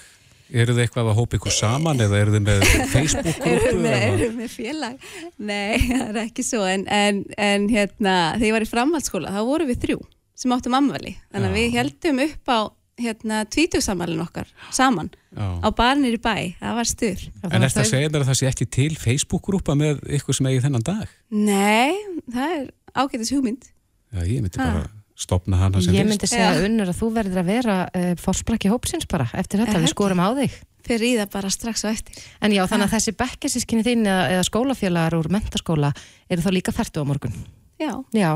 Eru 0.51 0.73
þið 0.77 0.83
eitthvað 0.85 1.09
að 1.11 1.17
hópa 1.19 1.37
ykkur 1.39 1.53
saman 1.57 1.99
eða 2.05 2.19
eru 2.23 2.31
þið 2.37 2.43
með 2.47 2.65
Facebook-grúpu? 2.93 3.73
við, 3.81 3.89
eða- 3.91 4.13
erum 4.13 4.37
við 4.43 4.53
félag? 4.53 5.07
Nei, 5.37 5.77
það 5.91 6.09
er 6.13 6.21
ekki 6.23 6.45
svo, 6.47 6.63
en, 6.71 6.85
en, 6.87 7.23
en 7.37 7.67
hérna, 7.73 8.15
þegar 8.37 8.47
ég 8.47 8.55
var 8.57 8.65
í 8.67 8.71
framhaldsskóla, 8.71 9.33
þá 9.35 9.41
vorum 9.49 9.71
við 9.73 9.81
þrjú 9.83 9.99
sem 10.37 10.53
áttum 10.53 10.75
ammali. 10.77 11.15
Þannig 11.33 11.49
að 11.51 11.57
við 11.59 11.77
heldum 11.79 12.19
upp 12.27 12.51
á 12.53 12.59
hérna, 12.97 13.43
tvítugsammalin 13.53 14.21
okkar 14.23 14.47
saman 14.73 15.09
Já. 15.37 15.47
á 15.61 15.69
barnir 15.77 16.15
í 16.17 16.21
bæ. 16.21 16.35
Það 16.61 16.77
var 16.79 16.87
styr. 16.89 17.23
En 17.45 17.51
er 17.59 17.67
þetta 17.67 17.83
að 17.83 17.89
segja 17.91 18.09
mér 18.13 18.23
að 18.23 18.29
það 18.31 18.39
sé 18.39 18.47
ekki 18.49 18.67
til 18.77 18.91
Facebook-grúpa 18.97 19.75
með 19.77 19.99
ykkur 20.17 20.37
sem 20.39 20.49
eigi 20.49 20.63
þennan 20.65 20.85
dag? 20.87 21.11
Nei, 21.29 21.93
það 22.33 22.55
er 22.55 22.63
ágætis 22.97 23.33
hugmynd. 23.35 23.67
Já, 24.15 24.21
ég 24.25 24.39
myndi 24.41 24.57
bara 24.61 24.87
stopna 25.17 25.57
hana 25.63 25.81
sem 25.81 25.95
Ég 25.95 26.03
fyrst. 26.05 26.11
myndi 26.13 26.27
segja 26.29 26.63
unnur 26.67 26.91
að 26.91 26.99
þú 27.01 27.07
verður 27.15 27.39
að 27.41 27.47
vera 27.51 27.77
uh, 27.89 28.09
fórsprakki 28.21 28.69
hópsins 28.71 29.07
bara 29.09 29.25
eftir 29.33 29.63
þetta, 29.63 29.79
við 29.81 29.93
skorum 29.95 30.21
á 30.21 30.29
þig. 30.37 30.57
Fyrir 30.87 31.07
í 31.07 31.15
það 31.19 31.31
bara 31.33 31.49
strax 31.51 31.81
á 31.83 31.87
eftir. 31.91 32.19
En 32.39 32.53
já, 32.55 32.61
þannig 32.69 32.87
að 32.87 32.93
þessi 32.95 33.13
bekkesískinni 33.19 33.83
þín 33.83 34.05
eða, 34.07 34.27
eða 34.37 34.45
skólafélagar 34.47 35.17
úr 35.17 35.27
mentaskóla 35.33 35.89
eru 36.31 36.45
þá 36.45 36.51
líka 36.55 36.71
færtu 36.75 37.01
á 37.03 37.09
morgun. 37.09 37.33
Já, 37.81 37.91
Já, 38.15 38.31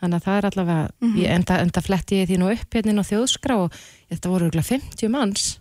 þannig 0.00 0.16
að 0.16 0.24
það 0.24 0.38
er 0.38 0.46
allavega, 0.48 0.86
Mhm. 1.04 1.16
ég, 1.20 1.28
enda, 1.36 1.58
enda 1.60 1.80
fletti 1.84 2.22
ég 2.22 2.30
því 2.30 2.38
nú 2.40 2.48
upp 2.54 2.70
hérna 2.78 2.94
inn 2.94 3.02
á 3.02 3.10
þjóðskrá 3.10 3.58
og 3.66 3.72
þetta 4.08 4.30
voru 4.32 4.46
örugglega 4.48 4.70
50 4.70 5.10
manns 5.12 5.58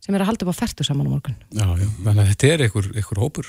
sem 0.00 0.14
er 0.14 0.22
að 0.24 0.30
halda 0.30 0.46
upp 0.48 0.54
á 0.56 0.60
færtu 0.64 0.86
saman 0.86 1.06
á 1.06 1.12
morgun. 1.12 1.36
Já, 1.52 1.66
já, 1.76 1.88
þannig 2.06 2.22
að 2.24 2.30
þetta 2.32 2.48
er 2.54 2.64
ykkur, 2.70 2.88
ykkur 3.02 3.20
hópur. 3.20 3.46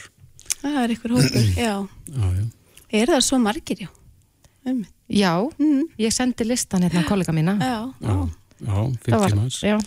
það 0.60 0.80
er 0.84 0.90
ykkur 0.98 1.16
hópur, 1.16 1.48
já. 1.70 1.76
Já, 2.12 2.28
já. 2.36 2.44
Er 2.92 3.08
það 3.14 3.22
svo 3.24 3.40
margir, 3.40 3.86
já? 3.86 3.90
Um, 4.68 4.84
Já, 5.10 5.34
mm, 5.58 5.88
ég 5.98 6.14
sendi 6.14 6.46
listan 6.46 6.84
hérna 6.86 7.02
á 7.02 7.10
kollega 7.10 7.34
mína. 7.34 7.58
já, 7.60 7.80
Já, 8.02 8.30
já, 8.62 8.68
Það 8.70 8.98
50 9.06 9.36
manns. 9.36 9.62
Já, 9.64 9.78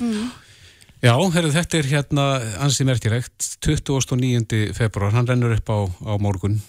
Já, 1.03 1.17
herru, 1.35 1.49
þetta 1.51 1.79
er 1.79 1.87
hérna 1.91 2.25
ansið 2.63 2.87
merkilegt, 2.87 3.47
29. 3.67 4.71
februar, 4.75 5.11
hann 5.13 5.27
rennur 5.27 5.57
upp 5.57 5.67
á, 5.67 5.79
á 6.07 6.15
morgun, 6.23 6.61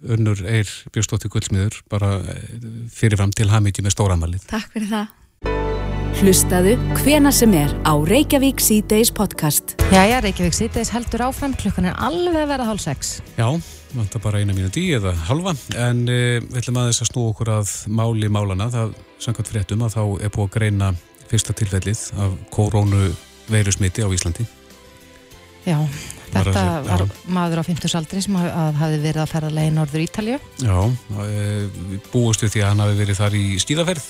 unnur 0.00 0.40
Eir 0.48 0.64
Björnstóttir 0.94 1.28
Gullsmiður, 1.28 1.82
bara 1.92 2.14
eh, 2.24 2.56
fyrirfram 2.88 3.34
til 3.36 3.50
hamingju 3.52 3.84
með 3.84 3.92
stóramalið. 3.92 4.46
takk 4.48 4.72
fyrir 4.72 4.88
það. 4.88 5.12
Hlustaðu 6.16 6.72
hvena 7.02 7.30
sem 7.34 7.52
er 7.58 7.72
á 7.84 7.92
Reykjavík 8.00 8.60
C-Days 8.64 9.10
podcast. 9.14 9.74
Jæja, 9.92 10.22
Reykjavík 10.24 10.54
C-Days 10.56 10.90
heldur 10.94 11.26
áfram, 11.28 11.52
klukkan 11.60 11.90
er 11.90 11.98
alveg 12.02 12.38
að 12.40 12.48
vera 12.54 12.66
hálf 12.70 12.82
sex. 12.82 13.10
Já, 13.36 13.50
vantar 13.92 14.22
bara 14.24 14.40
eina 14.40 14.56
mínu 14.56 14.70
dí 14.72 14.86
eða 14.96 15.12
halva, 15.28 15.52
en 15.76 16.02
uh, 16.08 16.40
við 16.40 16.58
ætlum 16.62 16.80
aðeins 16.80 17.02
að 17.04 17.10
snú 17.12 17.26
okkur 17.34 17.52
að 17.58 17.74
máli 18.00 18.30
málana. 18.32 18.70
Það, 18.72 18.96
samkvæmt 19.26 19.52
fréttum, 19.52 19.84
að 19.86 19.96
þá 19.98 20.02
er 20.24 20.34
búið 20.34 20.48
að 20.48 20.52
greina 20.56 20.90
fyrsta 21.30 21.56
tilfellið 21.60 22.04
af 22.24 22.36
korónu 22.54 23.08
veirusmiti 23.52 24.06
á 24.06 24.08
Íslandi. 24.08 24.48
Já, 25.66 25.80
þetta 26.32 26.42
Var 26.46 26.52
var, 26.86 27.02
að- 27.02 27.10
já. 27.10 27.24
maður 27.36 27.60
á 27.60 27.64
50 27.66 27.96
aldri 27.98 28.20
sem 28.22 28.36
hafi 28.38 29.00
verið 29.02 29.20
að 29.24 29.32
ferða 29.34 29.50
leið 29.58 29.68
í 29.68 29.74
Norður 29.76 30.04
Ítalju. 30.08 30.38
Já, 30.64 30.76
uh, 30.80 31.82
við 31.92 32.06
búumst 32.12 32.46
við 32.46 32.54
því 32.56 32.62
að 32.64 32.70
hann 32.72 32.84
hafi 32.86 33.02
verið 33.04 33.20
þar 33.20 33.36
í 33.36 33.48
skíðaferð. 33.60 34.06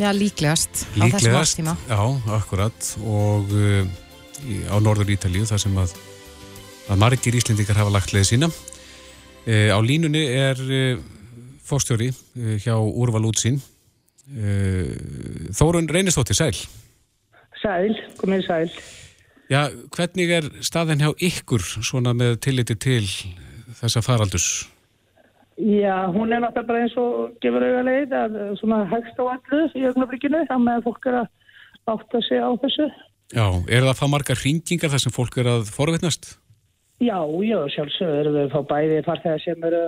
Já, 0.00 0.08
líklegast, 0.16 0.86
á 0.96 1.04
þessum 1.04 1.04
Líklegast, 1.04 1.58
ástíma. 1.58 1.74
já, 1.84 2.00
akkurat 2.38 2.86
og 3.04 3.50
uh, 3.52 3.84
í, 4.48 4.62
á 4.72 4.76
norður 4.80 5.12
Ítalíu 5.12 5.44
þar 5.44 5.60
sem 5.60 5.74
að, 5.76 5.92
að 6.88 7.02
margir 7.02 7.36
Íslendingar 7.36 7.76
hafa 7.82 7.92
lagt 7.92 8.14
leið 8.16 8.30
sína 8.30 8.48
uh, 8.48 9.68
á 9.76 9.78
línunni 9.84 10.22
er 10.24 10.62
uh, 10.64 11.02
fórstjóri 11.68 12.08
uh, 12.14 12.56
hjá 12.64 12.78
Úrval 12.80 13.28
útsýn 13.28 13.60
uh, 13.60 15.52
Þórun 15.52 15.90
Reynistóttir 15.92 16.38
Sæl 16.38 16.56
Sæl, 17.60 17.92
komið 18.16 18.46
sæl. 18.48 18.70
Já, 19.52 19.66
hvernig 19.92 20.30
er 20.32 20.46
staðin 20.64 21.02
hjá 21.04 21.10
ykkur 21.28 21.60
svona 21.60 22.14
með 22.16 22.38
tilliti 22.46 22.76
til 22.80 23.04
þessa 23.82 24.00
faraldurs? 24.00 24.46
Já, 25.60 26.06
hún 26.08 26.32
er 26.32 26.40
náttúrulega 26.40 26.68
bara 26.68 26.82
eins 26.86 26.96
og 26.96 27.34
gefur 27.42 27.64
auga 27.66 27.82
leið 27.84 28.14
að 28.16 28.36
eh, 28.40 28.52
svona 28.60 28.78
hægst 28.88 29.18
á 29.20 29.24
allu 29.28 29.62
í 29.76 29.82
þá 30.48 30.56
með 30.56 30.76
að 30.78 30.86
fólk 30.86 31.08
er 31.10 31.18
að 31.20 31.26
átta 31.92 32.20
sig 32.24 32.40
á 32.40 32.50
þessu. 32.62 32.86
Já, 33.30 33.44
er 33.68 33.84
það 33.84 33.90
að 33.92 33.98
fá 34.00 34.06
margar 34.10 34.40
hringingar 34.40 34.92
þar 34.94 35.02
sem 35.04 35.14
fólk 35.14 35.36
er 35.42 35.50
að 35.52 35.68
forvetnast? 35.74 36.30
Já, 37.00 37.18
já, 37.44 37.58
sjálfsögur 37.74 38.22
erum 38.22 38.34
við 38.36 38.46
að 38.46 38.54
fá 38.54 38.60
bæði 38.72 39.02
farþegar 39.06 39.44
sem 39.44 39.68
eru 39.68 39.82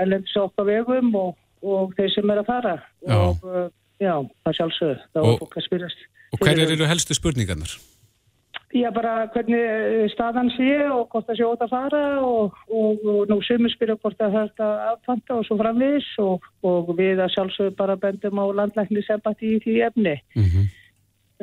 ellendis 0.00 0.36
okkar 0.40 0.68
vegum 0.68 1.10
og, 1.20 1.32
og 1.64 1.96
þeir 1.98 2.12
sem 2.14 2.30
eru 2.34 2.44
að 2.44 2.50
fara. 2.52 2.76
Já. 3.04 3.16
Og 3.20 3.48
uh, 3.48 3.66
já, 4.00 4.14
það 4.44 4.56
sjálfsögur, 4.60 5.02
Og- 5.24 5.32
er 5.32 5.42
fólk 5.42 5.58
að 5.60 5.66
spyrjast. 5.68 6.06
Og 6.34 6.40
hverjar 6.42 6.72
eru 6.74 6.88
helstu 6.90 7.16
spurningarnar? 7.16 7.76
Já, 8.74 8.88
bara 8.90 9.28
hvernig 9.30 9.60
eh, 9.60 10.08
staðan 10.10 10.48
sé 10.56 10.66
og 10.90 11.04
hvort 11.12 11.28
það 11.28 11.36
sé 11.38 11.44
ótt 11.46 11.60
að 11.62 11.74
fara 11.76 12.00
og, 12.26 12.56
og, 12.66 13.04
og 13.06 13.28
nú 13.30 13.36
sumir 13.46 13.70
spyrja 13.70 13.94
hvort 14.02 14.18
það 14.18 14.32
er 14.32 14.48
þetta 14.48 14.70
aðfanta 14.88 15.36
og 15.36 15.44
svo 15.46 15.58
framvís 15.60 16.08
og, 16.22 16.48
og 16.66 16.90
við 16.98 17.22
að 17.22 17.30
sjálfsögur 17.36 17.76
bara 17.78 17.94
bendum 18.02 18.40
á 18.42 18.46
landlækni 18.58 19.04
sembati 19.06 19.52
í 19.54 19.60
því 19.62 19.76
efni. 19.90 20.16
Mm 20.34 20.48
-hmm. 20.48 20.72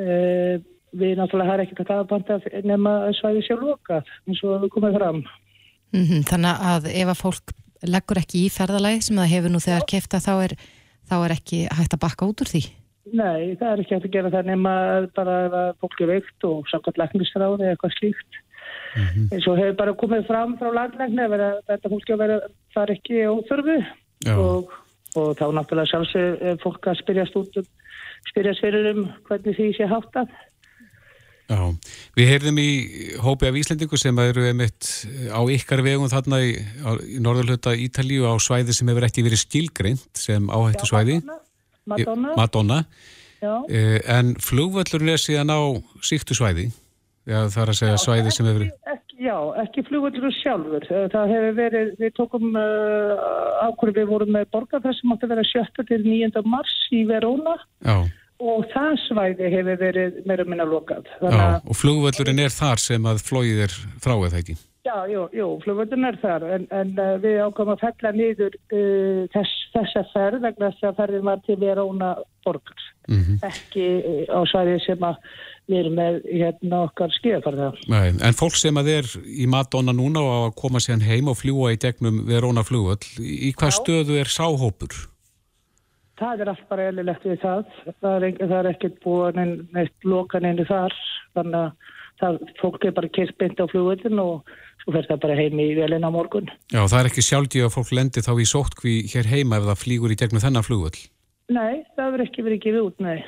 Uh, 0.02 0.56
við 0.96 1.17
náttúrulega 1.20 1.52
har 1.52 1.63
ekkert 1.63 1.89
að 1.89 2.02
aðfanta 2.02 2.39
nema 2.63 2.91
svæði 3.15 3.41
sér 3.48 3.63
lokað 3.63 4.12
eins 4.28 4.44
og 4.44 4.62
við 4.63 4.70
komum 4.76 4.96
fram. 4.96 5.24
Mm 5.96 6.24
Þannig 6.28 6.56
að 6.74 6.91
ef 6.91 7.08
að 7.08 7.22
fólk 7.24 7.56
leggur 7.88 8.20
ekki 8.20 8.46
í 8.46 8.52
ferðalagi 8.52 9.02
sem 9.02 9.15
það 9.15 9.34
hefur 9.36 9.52
nú 9.52 9.60
þegar 9.60 9.88
kefta 9.88 10.20
þá 10.20 10.34
er, 10.46 10.54
þá 11.08 11.15
er 11.26 11.32
ekki 11.32 11.67
hægt 11.72 11.94
að 11.94 12.04
bakka 12.04 12.28
út 12.28 12.41
úr 12.44 12.52
því. 12.52 12.63
Nei, 13.10 13.56
það 13.58 13.72
er 13.72 13.82
ekki 13.82 13.96
hægt 13.96 14.06
að 14.06 14.14
gera 14.14 14.32
það 14.34 14.50
nema 14.52 14.74
bara 15.18 15.38
að 15.50 15.72
fólk 15.82 16.04
er 16.04 16.12
veikt 16.12 16.46
og 16.46 16.68
samkvæmt 16.70 17.00
læknisráði 17.02 17.66
eða 17.66 17.74
eitthvað 17.74 17.96
slíkt. 17.98 18.40
eins 19.32 19.48
og 19.48 19.58
hefur 19.58 19.78
bara 19.80 19.98
komið 19.98 20.28
fram 20.28 20.54
frá 20.60 20.70
landlækni 20.76 21.26
að 21.26 21.44
þetta 21.72 21.92
fólki 21.92 22.14
að 22.14 22.22
vera 22.22 22.38
þar 22.76 22.94
ekki 22.94 23.26
óþörfu 23.32 23.78
Já. 24.28 24.36
og, 24.36 24.72
og 25.18 25.34
þá 25.40 25.46
náttúrulega 25.58 25.92
sjálfsög 25.92 26.46
er 26.52 26.62
fólk 26.62 26.88
að 26.92 27.02
spyrjast 27.02 27.38
út 27.40 27.60
um, 27.64 27.68
spyrjast 28.30 28.64
fyrir 28.64 28.90
um 28.94 29.04
hvernig 29.28 29.58
því 29.58 29.70
sé 29.80 29.90
háttað. 29.90 30.32
Já, 31.52 31.60
við 32.16 32.30
heyrðum 32.32 32.60
í 32.62 32.72
hópi 33.20 33.50
af 33.50 33.58
Íslendingu 33.60 33.98
sem 34.00 34.20
eru 34.24 34.46
einmitt 34.48 34.88
á 35.34 35.42
ykkar 35.52 35.82
vegum 35.84 36.12
þarna 36.12 36.40
í, 36.46 36.54
í 37.12 37.18
norðurhluta 37.24 37.74
Ítalíu 37.76 38.30
á 38.30 38.38
svæði 38.40 38.76
sem 38.78 38.92
hefur 38.92 39.08
ekki 39.10 39.26
verið 39.26 39.42
skilgreint 39.42 40.22
sem 40.22 40.48
áhættu 40.48 40.88
svæði, 40.88 41.18
Madonna, 41.89 42.36
Madonna, 42.38 42.80
já. 43.41 43.54
eh, 43.70 44.00
en 44.17 44.36
flugvöllurinn 44.41 45.13
er 45.15 45.22
síðan 45.22 45.50
á 45.54 45.60
síktu 46.06 46.38
svæði, 46.38 46.70
já, 47.26 47.39
það 47.50 47.62
er 47.63 47.74
að 47.74 47.80
segja 47.80 47.98
svæði 48.04 48.34
sem 48.36 48.50
hefur 48.52 48.65
Ekki, 48.94 49.17
já, 49.26 49.36
ekki 49.63 49.84
flugvölduru 49.89 50.32
sjálfur. 50.38 50.88
Það 51.13 51.34
hefur 51.36 51.58
verið, 51.58 51.91
við 52.02 52.15
tókum 52.17 52.48
uh, 52.54 53.67
ákvörðu, 53.67 53.98
við 54.00 54.10
vorum 54.13 54.34
með 54.38 54.50
borgar 54.54 54.82
þar 54.86 54.98
sem 54.98 55.13
átti 55.15 55.28
að 55.30 55.36
vera 55.36 55.48
7. 55.52 55.86
til 55.89 56.02
9. 56.06 56.44
mars 56.46 56.74
í 56.94 57.04
Verona 57.10 57.58
já, 57.86 57.98
og 58.41 58.65
það 58.74 58.98
svæði 59.08 59.52
hefur 59.54 59.82
verið 59.82 60.22
meira 60.30 60.46
minna 60.46 60.65
lokað. 60.65 61.10
já, 61.22 61.62
og 61.62 61.78
flugvöllurinn 61.78 62.46
er 62.46 62.54
þar 62.54 62.82
sem 62.82 63.06
að 63.10 63.24
flóið 63.26 63.65
er 63.67 63.80
frá 64.02 64.15
eða 64.17 64.41
ekki. 64.41 64.58
Já, 64.82 65.06
jú, 65.06 65.28
jú 65.30 65.48
flugvöldun 65.62 66.08
er 66.10 66.15
þar 66.24 66.44
en, 66.56 66.63
en 66.74 66.96
uh, 66.98 67.13
við 67.22 67.38
ákvæmum 67.46 67.76
að 67.76 67.84
fella 67.84 68.12
niður 68.15 68.56
uh, 68.58 69.28
þess, 69.30 69.52
þessa 69.76 70.02
ferð 70.10 70.41
vegna 70.48 70.72
þess 70.72 70.88
að 70.89 70.98
ferðin 70.98 71.28
var 71.28 71.44
til 71.46 71.58
Verona 71.62 72.10
borgar. 72.46 72.88
Mm 73.06 73.38
Ekki 73.46 73.86
uh, 74.00 74.24
á 74.34 74.39
svæði 74.50 74.80
sem 74.88 75.06
að 75.06 75.22
við 75.70 75.78
erum 75.84 76.00
með 76.00 76.17
hérna 76.32 76.82
okkar 76.88 77.13
skíðafarða. 77.20 77.70
Nei, 77.94 78.10
en 78.26 78.39
fólk 78.41 78.58
sem 78.58 78.82
að 78.82 78.91
er 78.96 79.13
í 79.30 79.46
Madonna 79.46 79.94
núna 79.94 80.26
og 80.26 80.34
að 80.39 80.58
koma 80.63 80.82
sér 80.82 81.06
heim 81.06 81.30
og 81.30 81.38
fljúa 81.44 81.76
í 81.76 81.80
gegnum 81.82 82.24
Verona 82.26 82.65
flugvöll, 82.65 83.06
í 83.22 83.54
hvað 83.54 83.78
stöðu 83.78 84.17
er 84.17 84.34
sáhópur? 84.34 84.98
Það 86.22 86.41
er 86.41 86.54
allt 86.56 86.67
bara 86.70 86.89
eðlilegt 86.89 87.24
við 87.26 87.39
það. 87.41 87.70
Það 88.02 88.26
er, 88.28 88.44
er 88.58 88.74
ekkert 88.74 89.00
búin 89.06 89.56
neitt 89.74 90.06
lokan 90.06 90.46
einu 90.46 90.65
þar. 90.70 90.94
Þannig 91.38 91.62
að 91.62 91.98
það, 92.22 92.40
fólk 92.62 92.86
er 92.88 92.96
bara 92.98 93.12
kert 93.18 93.38
beint 93.42 93.60
á 93.60 93.66
flugvöldin 93.72 94.22
og 94.22 94.48
svo 94.82 94.96
fer 94.96 95.08
það 95.10 95.22
bara 95.26 95.38
heim 95.38 95.62
í 95.62 95.68
velin 95.78 96.08
á 96.08 96.12
morgun. 96.14 96.50
Já, 96.74 96.82
það 96.86 96.98
er 97.00 97.12
ekki 97.12 97.26
sjálfgjöf 97.28 97.70
að 97.70 97.76
fólk 97.78 97.94
lendi 97.98 98.26
þá 98.26 98.34
í 98.34 98.50
sótkví 98.50 98.96
hér 99.12 99.30
heima 99.30 99.60
ef 99.60 99.70
það 99.70 99.82
flýgur 99.84 100.14
í 100.14 100.20
gegnum 100.22 100.44
þennan 100.44 100.68
flugvöll. 100.68 101.00
Nei, 101.52 101.84
það 101.96 102.06
hefur 102.08 102.26
ekki 102.26 102.46
verið 102.48 102.64
gefið 102.66 102.86
út, 102.88 103.02
nei. 103.04 103.20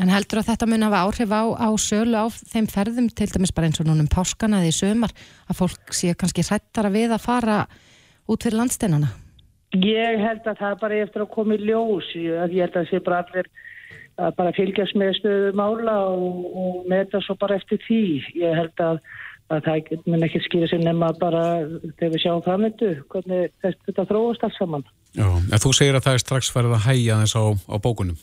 En 0.00 0.08
heldur 0.08 0.40
að 0.40 0.48
þetta 0.52 0.68
mun 0.68 0.86
hafa 0.86 1.02
áhrif 1.04 1.32
á, 1.32 1.42
á 1.60 1.68
sölu 1.80 2.16
á 2.16 2.26
þeim 2.32 2.68
ferðum, 2.72 3.10
til 3.12 3.28
dæmis 3.32 3.52
bara 3.52 3.68
eins 3.68 3.80
og 3.82 3.88
núna 3.88 4.04
um 4.04 4.08
páskana 4.12 4.62
eða 4.62 4.70
í 4.70 4.76
sömar, 4.76 5.12
að 5.48 5.60
fólk 5.60 5.92
sé 5.96 6.14
kannski 6.16 6.44
hrættara 6.46 6.92
við 6.92 7.12
að 7.12 7.24
fara 7.26 7.58
út 8.24 8.46
fyrir 8.46 8.60
landsteinana? 8.62 9.10
Ég 9.74 10.22
held 10.22 10.46
að 10.46 10.60
það 10.60 10.70
er 10.70 10.80
bara 10.80 11.00
eftir 11.04 11.24
að 11.24 11.32
koma 11.34 11.56
í 11.56 11.66
ljós. 11.66 12.08
Ég 12.14 12.40
held 12.40 12.70
að 12.70 12.76
það 12.78 12.90
sé 12.92 13.00
bara 13.04 13.20
allir 13.24 13.50
að 14.20 14.34
bara 14.38 14.54
fylgjast 14.56 14.98
með 14.98 15.14
stöðu 15.18 15.54
mála 15.58 15.94
og, 16.14 16.42
og 16.54 16.90
meta 16.90 17.20
svo 17.24 17.36
bara 17.40 17.58
eftir 17.60 17.80
því. 17.86 18.02
Ég 18.40 18.58
held 18.58 18.84
að, 18.84 19.00
að 19.54 19.64
það 19.68 19.94
mun 20.10 20.26
ekki 20.28 20.42
skýra 20.44 20.68
sér 20.70 20.84
nema 20.84 21.12
bara 21.20 21.46
þegar 21.96 22.14
við 22.14 22.22
sjáum 22.26 22.44
framöndu 22.44 22.92
hvernig 23.12 23.50
þetta 23.62 24.06
þróast 24.10 24.46
alls 24.46 24.60
saman. 24.60 24.86
Já, 25.14 25.26
en 25.30 25.62
þú 25.62 25.74
segir 25.76 25.98
að 25.98 26.06
það 26.06 26.16
er 26.18 26.24
strax 26.24 26.54
farið 26.54 26.78
að 26.78 26.86
hæja 26.88 27.18
þess 27.22 27.36
á, 27.38 27.44
á 27.70 27.76
bókunum. 27.82 28.22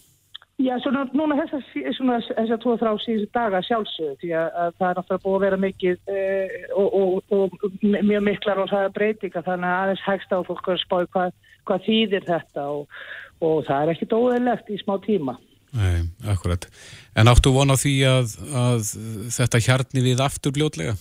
Já, 0.61 0.75
svona 0.83 1.05
núna 1.17 1.37
þessar 1.39 2.59
tvo 2.61 2.75
þrá 2.77 2.91
síðustu 3.01 3.29
daga 3.33 3.61
sjálfsögðu 3.65 4.17
því 4.21 4.31
að, 4.37 4.49
að 4.61 4.75
það 4.77 4.87
er 4.87 4.97
náttúrulega 4.99 5.23
búið 5.23 5.37
að 5.37 5.45
vera 5.45 5.59
mikið 5.63 6.11
eh, 6.13 6.57
og, 6.77 6.97
og, 6.99 7.37
og 7.37 7.77
mjög 7.81 8.25
miklar 8.27 8.61
og 8.61 8.69
það 8.69 8.85
er 8.85 8.93
breytinga 8.97 9.43
þannig 9.47 9.71
að 9.71 9.79
aðeins 9.85 10.03
hægst 10.05 10.35
á 10.35 10.37
fólk 10.49 10.69
að 10.69 10.81
spáði 10.83 11.09
hvað, 11.15 11.31
hvað 11.69 11.87
þýðir 11.87 12.27
þetta 12.27 12.65
og, 12.75 12.99
og 13.47 13.63
það 13.69 13.81
er 13.81 13.93
ekkit 13.95 14.15
óðurlegt 14.19 14.69
í 14.69 14.77
smá 14.83 14.93
tíma. 15.07 15.37
Nei, 15.71 16.01
akkurat. 16.27 16.67
En 17.15 17.31
áttu 17.31 17.53
von 17.55 17.71
á 17.71 17.77
því 17.79 17.95
að, 18.09 18.35
að 18.51 18.91
þetta 19.31 19.63
hjarni 19.63 20.03
við 20.03 20.23
aftur 20.23 20.55
bljótlega? 20.55 20.97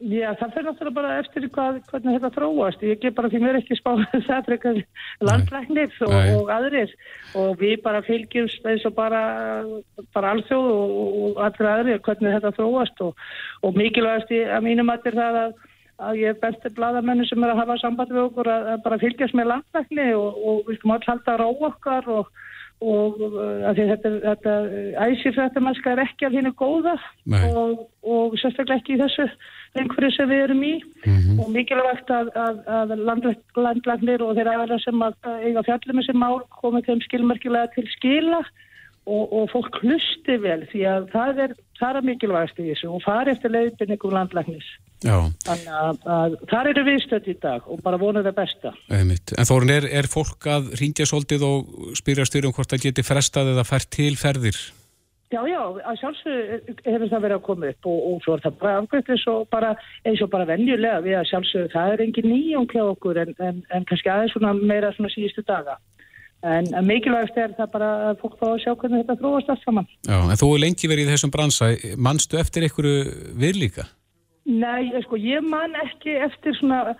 Já, 0.00 0.30
það 0.40 0.52
fyrir 0.54 0.64
náttúrulega 0.64 0.96
bara 0.96 1.16
eftir 1.20 1.46
hvað, 1.52 1.78
hvernig 1.90 2.14
þetta 2.16 2.28
þróast. 2.32 2.84
Ég 2.88 3.00
gef 3.02 3.14
bara 3.18 3.28
því 3.28 3.40
mér 3.42 3.58
ekki 3.58 3.76
spáðið 3.76 4.22
það 4.30 4.46
frekar 4.46 4.78
landlæknir 5.28 5.98
og, 6.06 6.14
og 6.38 6.52
aðrir 6.54 6.94
og 7.36 7.50
við 7.60 7.74
bara 7.84 8.00
fylgjumst 8.06 8.64
eins 8.64 8.86
og 8.88 8.94
bara, 8.96 9.20
bara 10.16 10.32
alþjóð 10.32 10.70
og, 10.72 10.94
og 11.26 11.42
allir 11.44 11.68
aðrir 11.74 12.00
hvernig 12.06 12.38
þetta 12.38 12.54
þróast 12.56 13.04
og, 13.04 13.26
og 13.60 13.76
mikilvægast 13.76 14.32
í 14.32 14.40
að 14.48 14.64
mínum 14.70 14.94
að 14.94 15.10
það 15.10 15.38
að, 15.42 15.52
að 16.08 16.22
ég 16.22 16.32
er 16.32 16.42
bestir 16.46 16.74
bladamennu 16.80 17.28
sem 17.28 17.44
er 17.44 17.52
að 17.52 17.60
hafa 17.60 17.80
samband 17.84 18.16
við 18.16 18.24
okkur 18.24 18.54
að, 18.56 18.70
að 18.72 18.84
bara 18.88 19.02
fylgjast 19.04 19.36
með 19.36 19.52
landlækni 19.52 20.08
og, 20.16 20.40
og 20.40 20.62
við 20.70 20.80
skum 20.80 20.96
alls 20.96 21.12
halda 21.12 21.36
rá 21.42 21.48
okkar 21.52 22.08
og 22.16 22.32
og 22.80 23.18
þetta, 23.76 24.10
þetta 24.24 24.52
æsir 25.04 25.34
þetta 25.36 25.60
mannska 25.60 25.92
er 25.92 26.02
ekki 26.06 26.26
af 26.26 26.36
hennu 26.36 26.52
góða. 26.56 26.94
Og, 27.52 27.84
og 28.02 28.36
sérstaklega 28.40 28.80
ekki 28.80 28.96
í 28.96 29.00
þessu 29.02 29.26
einhverju 29.76 30.10
sem 30.16 30.30
við 30.30 30.44
erum 30.46 30.64
í. 30.64 30.72
Og 31.36 31.52
mikilvægt 31.52 32.10
að, 32.14 32.32
að, 32.40 32.60
að 32.78 32.94
landlæknir 33.04 34.24
og 34.24 34.34
þeirra 34.38 34.56
aðra 34.62 34.80
sem 34.84 35.06
að 35.06 35.18
eiga 35.44 35.66
fjallum 35.68 36.00
þessi 36.00 36.16
mál 36.16 36.40
komið 36.62 36.88
þeim 36.88 37.06
skilmerkilega 37.06 37.72
til 37.76 37.86
skila. 37.96 38.42
Og, 39.10 39.32
og 39.32 39.48
fólk 39.50 39.80
hlusti 39.80 40.36
vel 40.38 40.60
því 40.70 40.84
að 40.86 41.06
það 41.12 41.38
er, 41.46 41.54
það 41.80 41.98
er 41.98 42.06
mikilvægast 42.10 42.58
í 42.60 42.68
þessu 42.68 42.90
og 42.94 43.04
fari 43.04 43.32
eftir 43.32 43.52
leiðbynningum 43.54 44.12
landlæknis. 44.14 44.68
Já, 44.68 44.89
þannig 45.04 45.70
að, 45.80 46.02
að 46.16 46.34
þar 46.50 46.72
eru 46.72 46.84
við 46.88 46.98
stödd 47.06 47.30
í 47.30 47.36
dag 47.40 47.70
og 47.70 47.80
bara 47.84 48.00
vonum 48.00 48.26
það 48.26 48.36
besta 48.40 48.74
einmitt. 48.92 49.32
En 49.38 49.48
Þórun, 49.48 49.72
er, 49.78 49.88
er 50.00 50.10
fólk 50.10 50.50
að 50.50 50.74
ringja 50.80 51.08
svolítið 51.08 51.46
og 51.48 51.96
spyrja 51.98 52.28
styrum 52.28 52.52
hvort 52.56 52.72
það 52.72 52.84
geti 52.88 53.06
frestað 53.06 53.54
eða 53.54 53.66
fært 53.68 53.90
til 53.96 54.12
ferðir? 54.20 54.60
Já, 55.30 55.44
já, 55.46 55.60
að 55.86 55.98
sjálfsögðu 56.00 56.72
hefur 56.82 57.10
það 57.12 57.22
verið 57.22 57.36
að 57.36 57.44
koma 57.46 57.68
upp 57.70 57.86
og, 57.86 57.98
og 58.08 58.24
svo 58.24 58.34
er 58.34 58.40
það 58.42 58.56
bara 58.64 58.78
afgögt 58.80 59.12
eins 59.14 59.26
og 59.30 59.44
bara, 59.52 59.68
bara 60.32 60.48
venjulega 60.48 61.04
við 61.04 61.16
að 61.20 61.28
sjálfsögðu 61.30 61.70
það 61.70 61.92
er 61.92 62.02
engin 62.02 62.28
nýjum 62.32 62.66
kjá 62.72 62.80
okkur 62.82 63.20
en, 63.22 63.30
en, 63.38 63.60
en 63.70 63.86
kannski 63.86 64.10
aðeins 64.10 64.34
svona 64.34 64.50
meira 64.58 64.90
svona 64.96 65.12
síðustu 65.14 65.46
daga. 65.46 65.78
En, 66.40 66.66
en 66.74 66.88
mikilvægast 66.88 67.38
er 67.38 67.54
það 67.54 67.70
bara 67.76 67.92
að 68.08 68.18
fólk 68.24 68.36
fá 68.40 68.46
að 68.48 68.58
sjá 68.64 68.72
hvernig 68.72 69.04
þetta 69.04 69.18
þróast 69.20 69.54
allt 69.54 69.62
saman. 69.62 69.88
Já, 70.08 70.18
en 70.18 70.40
þú 70.42 70.50
er 70.56 70.62
lengi 70.64 70.90
verið 70.90 71.06
í 71.06 71.14
þessum 71.14 71.34
bransa, 71.36 71.70
mannstu 72.08 72.40
eftir 72.40 72.66
einhverju 72.66 73.06
viðlíka? 73.38 73.86
Nei, 74.48 74.90
sko, 75.04 75.18
ég 75.20 75.44
man 75.44 75.74
ekki 75.84 76.14
eftir 76.26 76.56
svona 76.58 76.94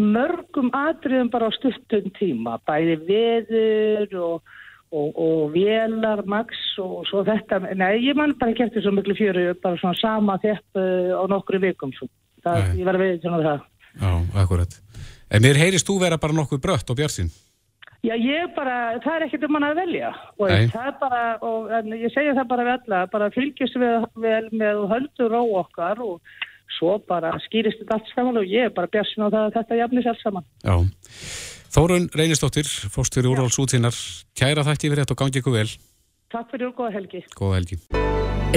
mörgum 0.00 0.70
atriðum 0.74 1.30
bara 1.30 1.50
á 1.50 1.52
stuttum 1.54 2.10
tíma, 2.16 2.58
bæði 2.66 2.96
veður 3.06 4.18
og 4.20 4.56
og, 4.90 5.10
og 5.14 5.52
velar, 5.54 6.22
max 6.26 6.56
og 6.82 7.04
svo 7.08 7.22
þetta, 7.26 7.60
nei 7.78 8.00
ég 8.02 8.16
man 8.18 8.34
bara 8.40 8.54
ekki 8.54 8.66
eftir 8.66 8.84
svo 8.84 8.92
miklu 8.94 9.14
fjöru, 9.18 9.52
bara 9.62 9.78
svona 9.80 9.98
sama 10.00 10.38
þepp 10.42 10.80
uh, 10.80 11.12
á 11.14 11.24
nokkru 11.30 11.60
vikum 11.62 11.92
svo. 11.94 12.10
það, 12.44 12.72
ég 12.80 12.88
var 12.88 12.98
að 12.98 13.04
veið 13.06 13.20
svona 13.26 13.44
það 13.44 13.68
Já, 13.90 14.10
akkurat. 14.38 14.74
En 15.34 15.42
mér 15.42 15.58
heyrist 15.58 15.88
þú 15.88 15.96
vera 15.98 16.18
bara 16.20 16.34
nokkuð 16.34 16.60
brött 16.62 16.90
á 16.90 16.94
björnsinn? 16.94 17.30
Já, 18.06 18.14
ég 18.16 18.52
bara, 18.54 19.00
það 19.02 19.16
er 19.16 19.24
ekkert 19.26 19.46
um 19.48 19.56
hann 19.58 19.66
að 19.66 19.80
velja 19.82 20.12
og 20.38 20.46
Nei. 20.48 20.68
það 20.72 20.86
er 20.88 20.94
bara, 21.02 21.24
og 21.44 21.72
en 21.76 21.96
ég 21.98 22.14
segja 22.14 22.36
það 22.38 22.46
bara 22.52 22.66
við 22.68 22.76
alla, 22.76 23.00
bara 23.12 23.32
fylgjast 23.34 23.80
við 23.82 24.06
vel 24.24 24.46
með 24.62 24.84
höldur 24.94 25.34
ró 25.34 25.42
okkar 25.60 26.00
og 26.06 26.38
svo 26.78 26.98
bara 27.08 27.32
skýrist 27.46 27.80
þetta 27.82 27.98
allt 27.98 28.12
saman 28.14 28.40
og 28.40 28.48
ég 28.48 28.68
er 28.68 28.74
bara 28.74 28.90
björnsinn 28.90 29.26
á 29.26 29.28
það 29.28 29.46
að 29.46 29.56
þetta 29.58 29.80
jafnis 29.80 30.10
allt 30.10 30.22
saman. 30.24 30.46
Já. 30.64 30.76
Þórun 31.70 32.08
Reynistóttir, 32.18 32.66
fórstur 32.90 33.28
úrváls 33.30 33.58
útsinnar, 33.62 33.94
kæra 34.34 34.64
þætti 34.66 34.90
fyrir 34.90 35.04
þetta 35.04 35.14
og 35.14 35.20
gangi 35.22 35.42
ykkur 35.42 35.54
vel. 35.54 35.68
Takk 36.30 36.50
fyrir 36.50 36.70
og 36.70 36.78
góða 36.78 36.94
helgi. 36.98 37.24
Góða 37.38 37.60
helgi. 37.60 37.80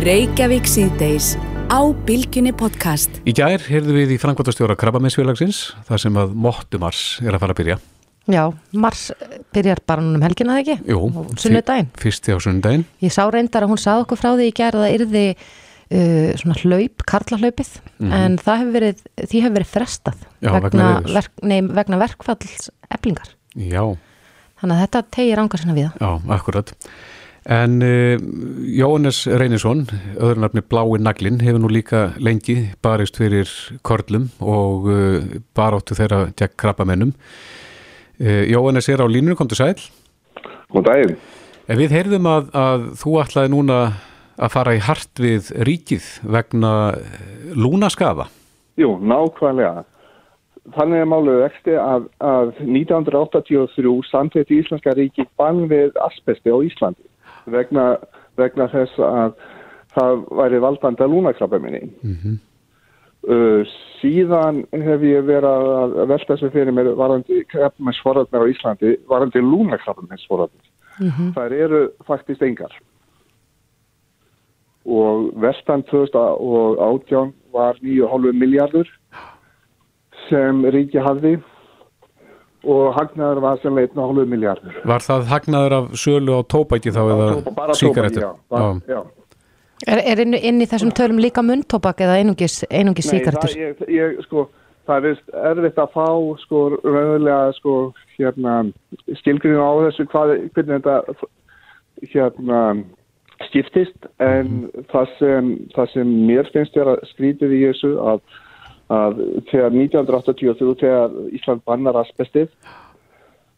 Reykjavík 0.01 0.65
síðdeis 0.65 1.35
á 1.69 1.79
Bilginni 2.07 2.49
podcast. 2.57 3.19
Í 3.29 3.33
gær 3.37 3.61
heyrðu 3.61 3.99
við 3.99 4.15
í 4.15 4.21
Frankværtastjóra 4.21 4.73
Krabbameinsfélagsins, 4.81 5.67
þar 5.85 6.01
sem 6.01 6.17
að 6.17 6.33
Mottumars 6.33 7.03
er 7.21 7.35
að 7.35 7.43
fara 7.43 7.53
að 7.53 7.61
byrja. 7.61 7.77
Já, 8.33 8.43
Mars 8.71 9.11
byrjar 9.53 9.83
bara 9.85 10.01
núna 10.01 10.21
um 10.21 10.23
helgina 10.23 10.55
ekki? 10.61 10.77
Jú, 10.87 11.11
Sunnudaginn. 11.37 11.89
Fyrsti 11.99 12.33
á 12.33 12.39
sunnudaginn. 12.39 12.85
Ég 13.03 13.11
sá 13.11 13.25
reyndar 13.27 13.67
að 13.67 13.73
hún 13.73 13.81
sað 13.83 14.05
okkur 14.05 14.21
frá 14.21 14.31
því 14.31 14.47
í 14.47 14.55
gerð 14.55 14.79
að 14.79 14.85
það 14.87 14.95
yrði 14.97 15.23
uh, 15.91 16.33
svona 16.39 16.57
hlaup, 16.61 17.03
karlahlaupið, 17.09 17.71
en 18.07 18.37
það 18.41 18.61
hefur 18.61 18.73
verið, 18.77 19.01
því 19.23 19.41
hefur 19.45 19.55
verið 19.59 19.71
frestað. 19.73 20.25
Já, 20.43 20.51
vegna 20.59 20.89
veðurs. 20.93 21.15
verk, 21.19 21.33
nei, 21.43 21.59
vegna 21.79 21.99
verkfalls 22.03 22.69
eblingar. 22.93 23.33
Já, 23.59 23.83
Þannig 24.63 24.77
að 24.79 24.83
þetta 24.85 24.99
tegir 25.11 25.39
ángar 25.43 25.59
sinna 25.59 25.73
við 25.75 25.89
það. 25.89 26.03
já, 26.07 26.35
akkurat. 26.37 26.69
En 27.51 27.73
uh, 27.83 28.13
Jóhannes 28.79 29.17
Reynisson, 29.27 29.81
öðru 30.15 30.39
nafni 30.45 30.61
Blái 30.63 31.01
Naglin, 31.03 31.41
hefur 31.43 31.59
nú 31.59 31.67
líka 31.67 32.05
lengi 32.23 32.69
barist 32.81 33.19
fyrir 33.19 33.51
korlum 33.83 34.29
og 34.39 34.87
uh, 34.87 35.17
baráttu 35.57 35.97
þeirra 35.99 36.29
gegn 36.39 36.55
krabbamennum. 36.63 37.11
Uh, 38.23 38.45
Jóhannes 38.47 38.87
er 38.87 39.03
á 39.03 39.07
línunum, 39.11 39.35
kom 39.35 39.51
til 39.51 39.59
sæl. 39.59 39.75
Góðan 40.71 40.87
daginn. 40.87 41.17
En 41.67 41.79
við 41.79 41.93
heyrðum 41.97 42.25
að, 42.31 42.47
að 42.55 42.87
þú 43.03 43.17
ætlaði 43.25 43.51
núna 43.53 43.77
að 44.37 44.53
fara 44.53 44.75
í 44.77 44.81
hart 44.83 45.21
við 45.21 45.49
ríkið 45.67 46.05
vegna 46.35 46.73
eh, 46.97 47.49
lúnaskafa. 47.57 48.29
Jú, 48.79 48.95
nákvæmlega. 49.01 49.83
Þannig 50.73 51.01
er 51.03 51.09
máluðu 51.11 51.43
eksti 51.43 51.73
að, 51.75 52.05
að 52.23 52.53
1983 52.63 53.95
samtitt 54.07 54.53
Íslenska 54.55 54.93
ríki 54.95 55.25
bann 55.37 55.65
við 55.71 55.91
asbesti 56.05 56.53
á 56.53 56.57
Íslandi 56.63 57.03
vegna, 57.51 57.97
vegna 58.39 58.69
þess 58.71 59.01
að 59.03 59.33
það 59.93 60.23
væri 60.39 60.61
valdandi 60.63 61.03
að 61.03 61.11
lúnakrabba 61.13 61.59
minni. 61.61 61.83
uh, 63.27 63.73
síðan 63.99 64.63
hef 64.71 65.03
ég 65.07 65.27
verið 65.27 65.49
að 65.51 65.97
velta 66.13 66.33
þessu 66.33 66.53
fyrir 66.55 66.75
mér 66.75 66.93
varandi 66.99 67.43
krabbamennsforðarnar 67.51 68.47
á 68.47 68.51
Íslandi, 68.55 68.95
varandi 69.11 69.43
lúnakrabbamennsforðarnar. 69.43 70.71
Það 71.35 71.55
eru 71.59 71.83
faktist 72.07 72.43
engar. 72.45 72.73
Og 74.83 75.29
vestan 75.39 75.83
2018 75.87 77.33
var 77.53 77.77
9,5 77.79 78.33
miljardur 78.35 78.89
sem 80.27 80.63
ríki 80.75 80.99
hafði 81.03 81.37
og 82.63 82.93
hagnaður 82.95 83.41
var 83.43 83.59
sem 83.63 83.75
1,5 83.79 84.25
miljardur. 84.31 84.75
Var 84.87 85.03
það 85.03 85.27
hagnaður 85.31 85.75
af 85.79 85.91
sölu 85.99 86.39
á 86.39 86.41
tóbæki 86.47 86.93
þá 86.95 87.01
eða 87.03 87.27
Bara 87.55 87.75
síkaretur? 87.75 88.23
tóbak, 88.23 88.39
já. 88.39 88.49
Bara, 88.49 88.73
já. 88.87 89.01
Er, 89.87 89.99
er 90.13 90.21
inn, 90.23 90.35
inn 90.37 90.61
í 90.63 90.67
þessum 90.69 90.93
tölum 90.95 91.19
líka 91.19 91.43
mundtóbak 91.43 91.99
eða 92.05 92.19
einungis, 92.21 92.61
einungis 92.71 93.09
Nei, 93.11 93.17
síkartur? 93.19 93.51
það, 93.51 93.59
ég, 93.59 93.81
ég, 93.91 94.21
sko, 94.23 94.45
það 94.87 95.09
er 95.09 95.17
erfitt 95.51 95.81
að 95.83 95.95
fá 95.95 96.07
sko, 96.43 96.61
raunverulega 96.85 97.51
sko, 97.57 97.73
hérna, 98.15 98.53
skilgrinu 99.19 99.59
á 99.59 99.71
þessu 99.87 100.05
hvað, 100.13 100.33
hvernig 100.55 100.85
þetta 100.85 101.17
hérna, 102.13 102.61
skiptist 103.49 104.07
en 104.23 104.69
það, 104.91 105.11
sem, 105.19 105.51
það 105.75 105.91
sem 105.93 106.13
mér 106.27 106.49
finnst 106.53 106.75
vera 106.79 106.95
skrítið 107.13 107.53
í 107.57 107.61
þessu 107.69 107.91
að, 108.11 108.21
að 108.93 109.21
þegar 109.51 109.77
1983 109.79 110.75
þegar 110.83 111.17
Ísland 111.37 111.63
bannar 111.67 111.99
asbestið 112.03 112.49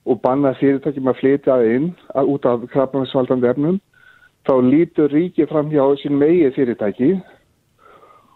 og 0.06 0.20
bannar 0.22 0.58
fyrirtækjum 0.60 1.10
að 1.10 1.20
flytja 1.22 1.60
inn 1.76 1.92
að, 2.14 2.30
út 2.36 2.46
af 2.46 2.66
krabbansvaldandi 2.74 3.50
efnum 3.50 3.80
þá 4.46 4.54
lítur 4.62 5.10
ríkið 5.10 5.50
fram 5.50 5.72
hjá 5.74 5.84
sín 6.04 6.20
megi 6.22 6.52
fyrirtæki 6.54 7.16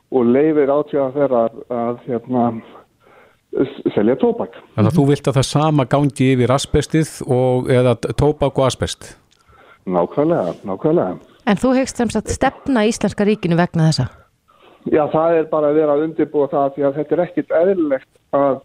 og 0.10 0.26
leifir 0.26 0.72
átjáða 0.74 1.12
þeirra 1.14 1.42
að 1.70 2.00
hérna, 2.08 2.46
s- 3.54 3.94
selja 3.94 4.16
tóbak. 4.18 4.56
Þannig 4.74 4.90
að 4.90 4.98
þú 4.98 5.04
vilt 5.12 5.28
að 5.30 5.38
það 5.38 5.48
sama 5.52 5.86
gangi 5.86 6.32
yfir 6.34 6.54
asbestið 6.56 7.12
og, 7.30 7.70
eða 7.70 7.94
tóbak 8.18 8.58
og 8.58 8.66
asbest? 8.72 9.12
Nákvæmlega, 9.86 10.56
nákvæmlega. 10.66 11.20
En 11.50 11.58
þú 11.58 11.74
hegst 11.80 11.98
sem 11.98 12.10
sagt 12.14 12.30
stefna 12.30 12.84
Íslenska 12.86 13.26
ríkinu 13.26 13.58
vegna 13.58 13.90
þessa? 13.90 14.06
Já, 14.90 15.02
það 15.10 15.38
er 15.40 15.48
bara 15.50 15.72
að 15.72 15.80
vera 15.80 15.96
að 15.96 16.04
undirbúa 16.06 16.50
það 16.52 16.76
því 16.76 16.86
að 16.86 17.00
þetta 17.00 17.16
er 17.16 17.22
ekkit 17.24 17.56
eðlilegt 17.60 18.12
að, 18.38 18.60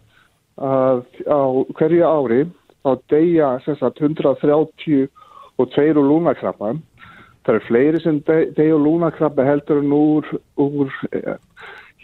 að 0.69 1.01
á 1.25 1.41
hverju 1.79 2.05
ári 2.05 2.41
þá 2.85 2.91
deyja 3.11 3.49
sem 3.65 3.79
sagt 3.79 4.03
130 4.03 5.09
og 5.57 5.71
tveir 5.73 5.97
úr 5.97 6.09
lúnakrabba. 6.11 6.75
Það 7.45 7.53
eru 7.55 7.65
fleiri 7.65 8.03
sem 8.03 8.21
deyja 8.27 8.77
úr 8.77 8.85
lúnakrabba 8.85 9.47
heldur 9.47 9.81
en 9.81 9.93
úr, 9.95 10.29
úr 10.61 10.93
eh, 11.11 11.35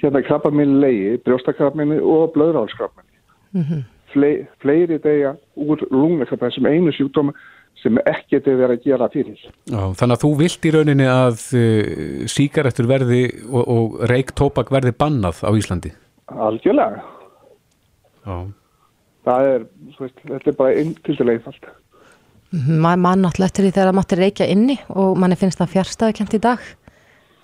hérna 0.02 0.24
krabba 0.26 0.50
minni 0.54 0.82
leiði, 0.82 1.16
brjóstakrabba 1.28 1.78
minni 1.78 2.02
og 2.02 2.34
blöðrálskrabba 2.34 3.06
minni. 3.06 3.84
Fle, 4.12 4.32
fleiri 4.64 4.98
deyja 5.04 5.36
úr 5.62 5.86
lúnakrabba 5.94 6.50
sem 6.56 6.66
einu 6.66 6.94
sjúkdóma 6.98 7.38
sem 7.82 7.98
ekkert 8.06 8.48
er 8.48 8.58
verið 8.60 8.78
að 8.78 8.88
gera 8.90 9.10
fyrir. 9.14 9.44
Já, 9.70 9.82
þannig 9.98 10.16
að 10.16 10.24
þú 10.24 10.32
vilt 10.42 10.66
í 10.68 10.74
rauninni 10.76 11.08
að 11.10 11.46
uh, 11.58 12.26
síkaretur 12.30 12.90
verði 12.90 13.22
og, 13.50 13.62
og 13.62 14.02
reik 14.12 14.34
tóbak 14.38 14.74
verði 14.74 14.94
bannað 14.98 15.42
á 15.46 15.50
Íslandi? 15.58 15.94
Algjörlega. 16.32 17.02
Já. 18.26 18.36
Það 19.26 19.48
er, 19.54 19.66
veist, 20.00 20.22
þetta 20.26 20.52
er 20.52 20.58
bara 20.58 20.76
inn 20.82 20.94
til 21.06 21.30
einfalt. 21.30 21.72
Ma 22.52 22.98
mann 23.00 23.22
náttúrulega 23.24 23.48
eftir 23.48 23.66
því 23.66 23.72
þegar 23.72 23.90
það 23.90 23.98
mátti 23.98 24.20
reykja 24.20 24.48
inni 24.52 24.78
og 24.92 25.20
manni 25.22 25.38
finnst 25.40 25.62
það 25.62 25.74
fjárstæðukent 25.76 26.36
í 26.36 26.42
dag. 26.44 26.64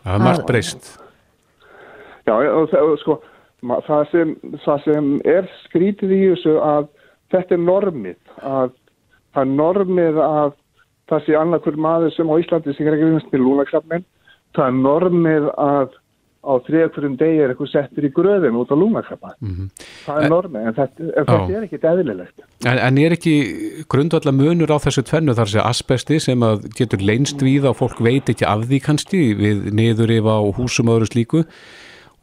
Það 0.03 0.17
er 0.17 0.23
margt 0.25 0.47
breyst. 0.49 0.89
Já, 2.27 2.33
og, 2.35 2.73
og 2.75 2.97
sko, 2.99 3.15
það 3.87 4.01
sem, 4.11 4.33
það 4.65 4.83
sem 4.83 5.13
er 5.31 5.47
skrítið 5.63 6.11
í 6.11 6.19
þessu 6.33 6.57
að 6.59 6.89
þetta 7.31 7.55
er 7.55 7.63
normið, 7.63 8.19
að 8.43 8.73
það 9.37 9.45
er 9.45 9.53
normið 9.53 10.19
að 10.25 10.57
það 11.07 11.23
sé 11.27 11.37
annarkur 11.37 11.77
maður 11.79 12.13
sem 12.15 12.33
á 12.33 12.35
Íslandi 12.41 12.73
sem 12.73 12.89
er 12.89 12.97
ekki 12.97 13.13
vinnst 13.13 13.31
með 13.31 13.45
lúnakrafnin, 13.45 14.05
það 14.57 14.69
er 14.71 14.77
normið 14.81 15.49
að 15.53 15.95
á 16.47 16.53
þriðakvörum 16.63 17.15
degi 17.19 17.41
er 17.43 17.51
eitthvað 17.51 17.69
settur 17.73 18.05
í 18.07 18.11
gröðin 18.15 18.55
út 18.55 18.69
á 18.71 18.75
lúnakrafna. 18.79 19.33
Það 20.05 20.19
er 20.21 20.31
normið, 20.31 20.67
en 20.69 20.75
þetta, 20.77 21.07
en 21.07 21.27
þetta 21.27 21.57
er 21.57 21.65
ekkit 21.65 21.87
eðlilegt. 21.91 22.45
En, 22.63 22.79
en 22.87 22.99
er 23.03 23.15
ekki 23.17 23.33
grundvallar 23.91 24.35
munur 24.35 24.71
á 24.71 24.77
þessu 24.85 25.03
tvennu 25.07 25.35
þar 25.37 25.51
sé 25.51 25.63
asbesti 25.63 26.21
sem 26.23 26.45
getur 26.77 27.03
leinst 27.03 27.43
við 27.43 27.67
og 27.67 27.77
fólk 27.81 27.99
veit 27.99 28.31
ekki 28.31 28.47
af 28.47 28.63
því 28.69 28.81
kannski 28.85 29.21
við 29.37 29.69
niður 29.75 30.15
yfir 30.19 30.39
á 30.39 30.39
húsum 30.55 30.91
og 30.91 31.01
öðru 31.01 31.11
slíku 31.11 31.43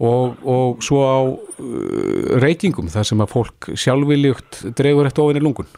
og, 0.00 0.40
og 0.40 0.82
svo 0.82 1.04
á 1.04 1.20
uh, 1.28 2.40
reykingum 2.42 2.88
þar 2.90 3.10
sem 3.10 3.20
að 3.22 3.34
fólk 3.34 3.72
sjálfviljugt 3.76 4.64
dregur 4.78 5.10
eftir 5.10 5.26
ofinni 5.26 5.44
lungun? 5.44 5.68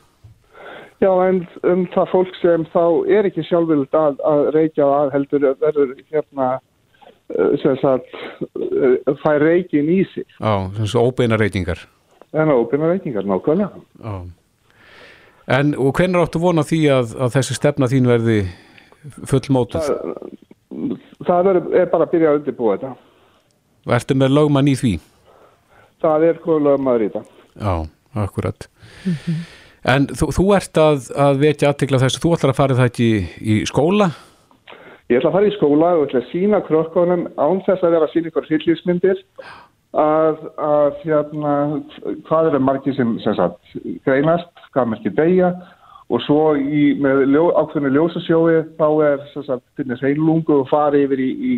Já, 1.03 1.11
en 1.29 1.43
um 1.69 1.85
það 1.93 2.13
fólk 2.13 2.39
sem 2.41 2.65
þá 2.73 2.85
er 3.13 3.29
ekki 3.29 3.45
sjálfvild 3.45 3.97
að, 3.97 4.23
að 4.25 4.47
reykja 4.55 4.87
að 4.89 5.13
heldur 5.13 5.45
verður 5.61 5.93
hérna 6.09 6.49
uh, 6.57 7.53
sem 7.61 7.77
sagt 7.83 8.17
uh, 8.17 9.13
fær 9.21 9.45
reykin 9.45 9.91
í 9.93 10.01
sig. 10.15 10.25
Já, 10.41 10.71
þessu 10.79 11.05
óbeina 11.05 11.37
reykingar. 11.41 11.85
En 12.33 12.49
að 12.49 12.63
ópina 12.65 12.89
reykingar, 12.91 13.29
nákvæmlega. 13.29 13.85
Já. 14.01 14.17
En 15.57 15.77
hvernig 15.79 16.25
áttu 16.25 16.41
vona 16.43 16.65
því 16.67 16.81
að, 16.91 17.13
að 17.23 17.37
þessi 17.37 17.55
stefna 17.55 17.89
þín 17.93 18.09
verði 18.11 18.41
fullmótuð? 19.31 19.93
það 21.27 21.51
er, 21.53 21.61
er 21.83 21.91
bara 21.93 22.07
að 22.07 22.15
byrja 22.15 22.33
að 22.33 22.41
undirbúa 22.41 22.77
þetta. 22.77 22.95
Og 23.87 23.95
ertu 23.97 24.17
með 24.19 24.35
lögmann 24.35 24.71
í 24.71 24.75
því? 24.79 24.95
Það 26.03 26.27
er 26.29 26.41
komið 26.43 26.67
lögmaður 26.67 27.05
í 27.05 27.11
þetta. 27.15 27.45
Já, 27.57 27.75
akkurat. 28.27 28.69
En 29.85 30.09
þú, 30.09 30.31
þú 30.35 30.47
ert 30.57 30.81
að, 30.81 31.11
að 31.15 31.43
vetja 31.45 31.71
aðtikla 31.71 32.01
þessu, 32.03 32.23
þú 32.23 32.33
ætlar 32.37 32.55
að 32.55 32.59
fara 32.61 32.79
það 32.79 32.91
ekki 32.91 33.11
í 33.41 33.61
skóla? 33.69 34.11
Ég 35.07 35.21
ætla 35.21 35.31
að 35.31 35.37
fara 35.39 35.49
í 35.51 35.55
skóla 35.55 35.93
og 35.95 36.09
ætla 36.09 36.23
að 36.25 36.31
sína 36.33 36.61
krökkunum 36.67 37.27
án 37.39 37.62
þess 37.67 37.85
að 37.85 37.95
vera 37.95 38.09
að 38.09 38.15
sína 38.15 38.31
ykkur 38.33 38.49
fyrirlífsmyndir 38.49 39.21
að, 39.97 40.41
að 40.59 40.97
hérna, 41.05 41.53
hvað 42.27 42.51
eru 42.51 42.61
margir 42.67 42.97
sem, 42.97 43.12
sem 43.23 43.37
sagt, 43.39 43.77
greinast, 44.07 44.51
hvað 44.75 44.91
merkir 44.93 45.15
degja 45.17 45.53
og 46.11 46.23
svo 46.23 46.41
í, 46.59 46.89
með 47.03 47.25
ljó, 47.35 47.49
ákveðinu 47.59 47.93
ljósasjói 47.95 48.57
þá 48.79 48.89
er 49.07 49.23
finnist 49.79 50.05
heilungu 50.07 50.61
og 50.61 50.69
fari 50.71 51.05
yfir 51.07 51.23
í, 51.23 51.31
í, 51.31 51.55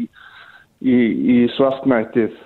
í, 0.84 0.98
í 1.34 1.38
svartnættið. 1.56 2.36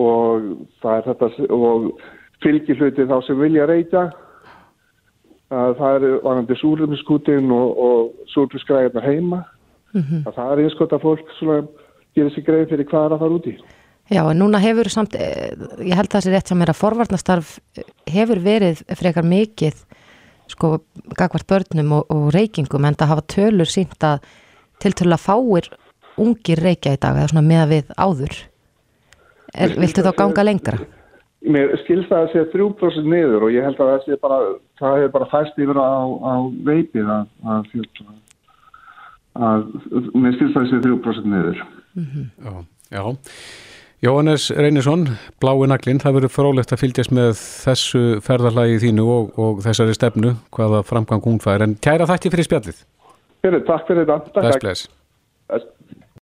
Og 0.00 0.46
það 0.82 0.96
er 0.96 1.08
þetta 1.10 1.48
og 1.54 1.90
fylgir 2.44 2.78
hluti 2.80 3.08
þá 3.08 3.16
sem 3.26 3.40
vilja 3.40 3.66
reyta 3.70 4.04
að 5.54 5.74
það 5.78 5.96
er 5.96 6.18
vanandi 6.24 6.56
súrlumiskútin 6.60 7.50
og, 7.54 7.80
og 7.86 8.30
súrlumiskræðarnar 8.32 9.06
heima. 9.06 9.40
Að 9.94 10.32
það 10.34 10.52
er 10.52 10.62
einskott 10.64 10.94
að 10.96 11.04
fólk 11.04 11.28
svona 11.38 11.60
gerir 12.16 12.32
sér 12.34 12.46
greið 12.46 12.70
fyrir 12.72 12.88
hvað 12.90 13.04
er 13.06 13.14
að 13.14 13.24
fara 13.24 13.38
út 13.38 13.50
í 13.50 13.56
Já, 14.12 14.20
en 14.28 14.36
núna 14.36 14.58
hefur 14.60 14.90
samt, 14.92 15.14
eh, 15.16 15.54
ég 15.80 15.96
held 15.96 16.10
að 16.10 16.16
það 16.18 16.24
sé 16.26 16.32
rétt 16.34 16.50
sem 16.50 16.60
er 16.60 16.70
að 16.70 16.76
forvarnastarf 16.76 17.52
hefur 18.12 18.40
verið 18.44 18.82
frekar 18.98 19.24
mikið 19.24 19.78
sko 20.52 20.82
gagvart 21.16 21.46
börnum 21.48 21.94
og, 21.96 22.10
og 22.12 22.26
reykingum 22.34 22.84
en 22.84 22.98
það 23.00 23.12
hafa 23.14 23.24
tölur 23.32 23.70
sínt 23.70 24.04
að 24.04 24.26
tiltölu 24.84 25.16
að 25.16 25.24
fáir 25.24 25.70
ungir 26.20 26.60
reykja 26.60 26.92
í 26.98 27.00
dag 27.00 27.16
eða 27.16 27.30
svona 27.32 27.46
með 27.48 27.64
við 27.72 27.94
áður. 27.96 28.36
Er, 29.54 29.72
Viltu 29.80 30.04
þá 30.04 30.12
ganga 30.18 30.44
lengra? 30.44 30.78
Mér 31.44 31.74
skilst 31.82 32.08
það 32.08 32.22
að 32.22 32.30
það 32.30 32.32
sé 32.32 32.44
3% 32.54 33.10
niður 33.12 33.46
og 33.46 33.52
ég 33.52 33.66
held 33.66 33.80
að 33.82 33.90
það 33.90 34.06
sé 34.06 34.16
bara 34.22 34.38
það 34.80 34.96
hefur 35.00 35.14
bara 35.18 35.30
fæst 35.32 35.60
yfir 35.60 35.80
á, 35.80 35.92
á 36.24 36.34
veipið 36.64 37.10
að, 37.12 37.26
að, 37.52 37.74
að, 39.48 39.66
mér 40.16 40.38
skilst 40.38 40.56
það 40.56 40.62
að 40.62 40.64
það 40.64 40.72
sé 40.72 40.82
3% 40.88 41.30
niður 41.34 41.62
Já, 42.44 42.54
já. 42.90 43.04
Jóhannes 44.04 44.50
Reynisson, 44.52 45.06
blái 45.40 45.68
naglinn, 45.70 46.00
það 46.02 46.16
verður 46.18 46.32
frólægt 46.34 46.74
að 46.74 46.82
fylgjast 46.82 47.12
með 47.14 47.30
þessu 47.38 48.02
ferðarlægi 48.26 48.82
þínu 48.82 49.06
og, 49.08 49.30
og 49.40 49.62
þessari 49.64 49.94
stefnu, 49.96 50.34
hvaða 50.52 50.82
framgang 50.84 51.24
hún 51.24 51.38
fær, 51.40 51.64
en 51.64 51.76
kæra 51.80 52.08
þætti 52.10 52.34
fyrir 52.34 52.48
spjallið. 52.50 52.82
Fyrir, 53.46 53.64
takk 53.64 53.88
fyrir 53.88 54.04
þetta. 54.10 54.42
Bless. 54.60 54.84
Bless. 55.48 55.70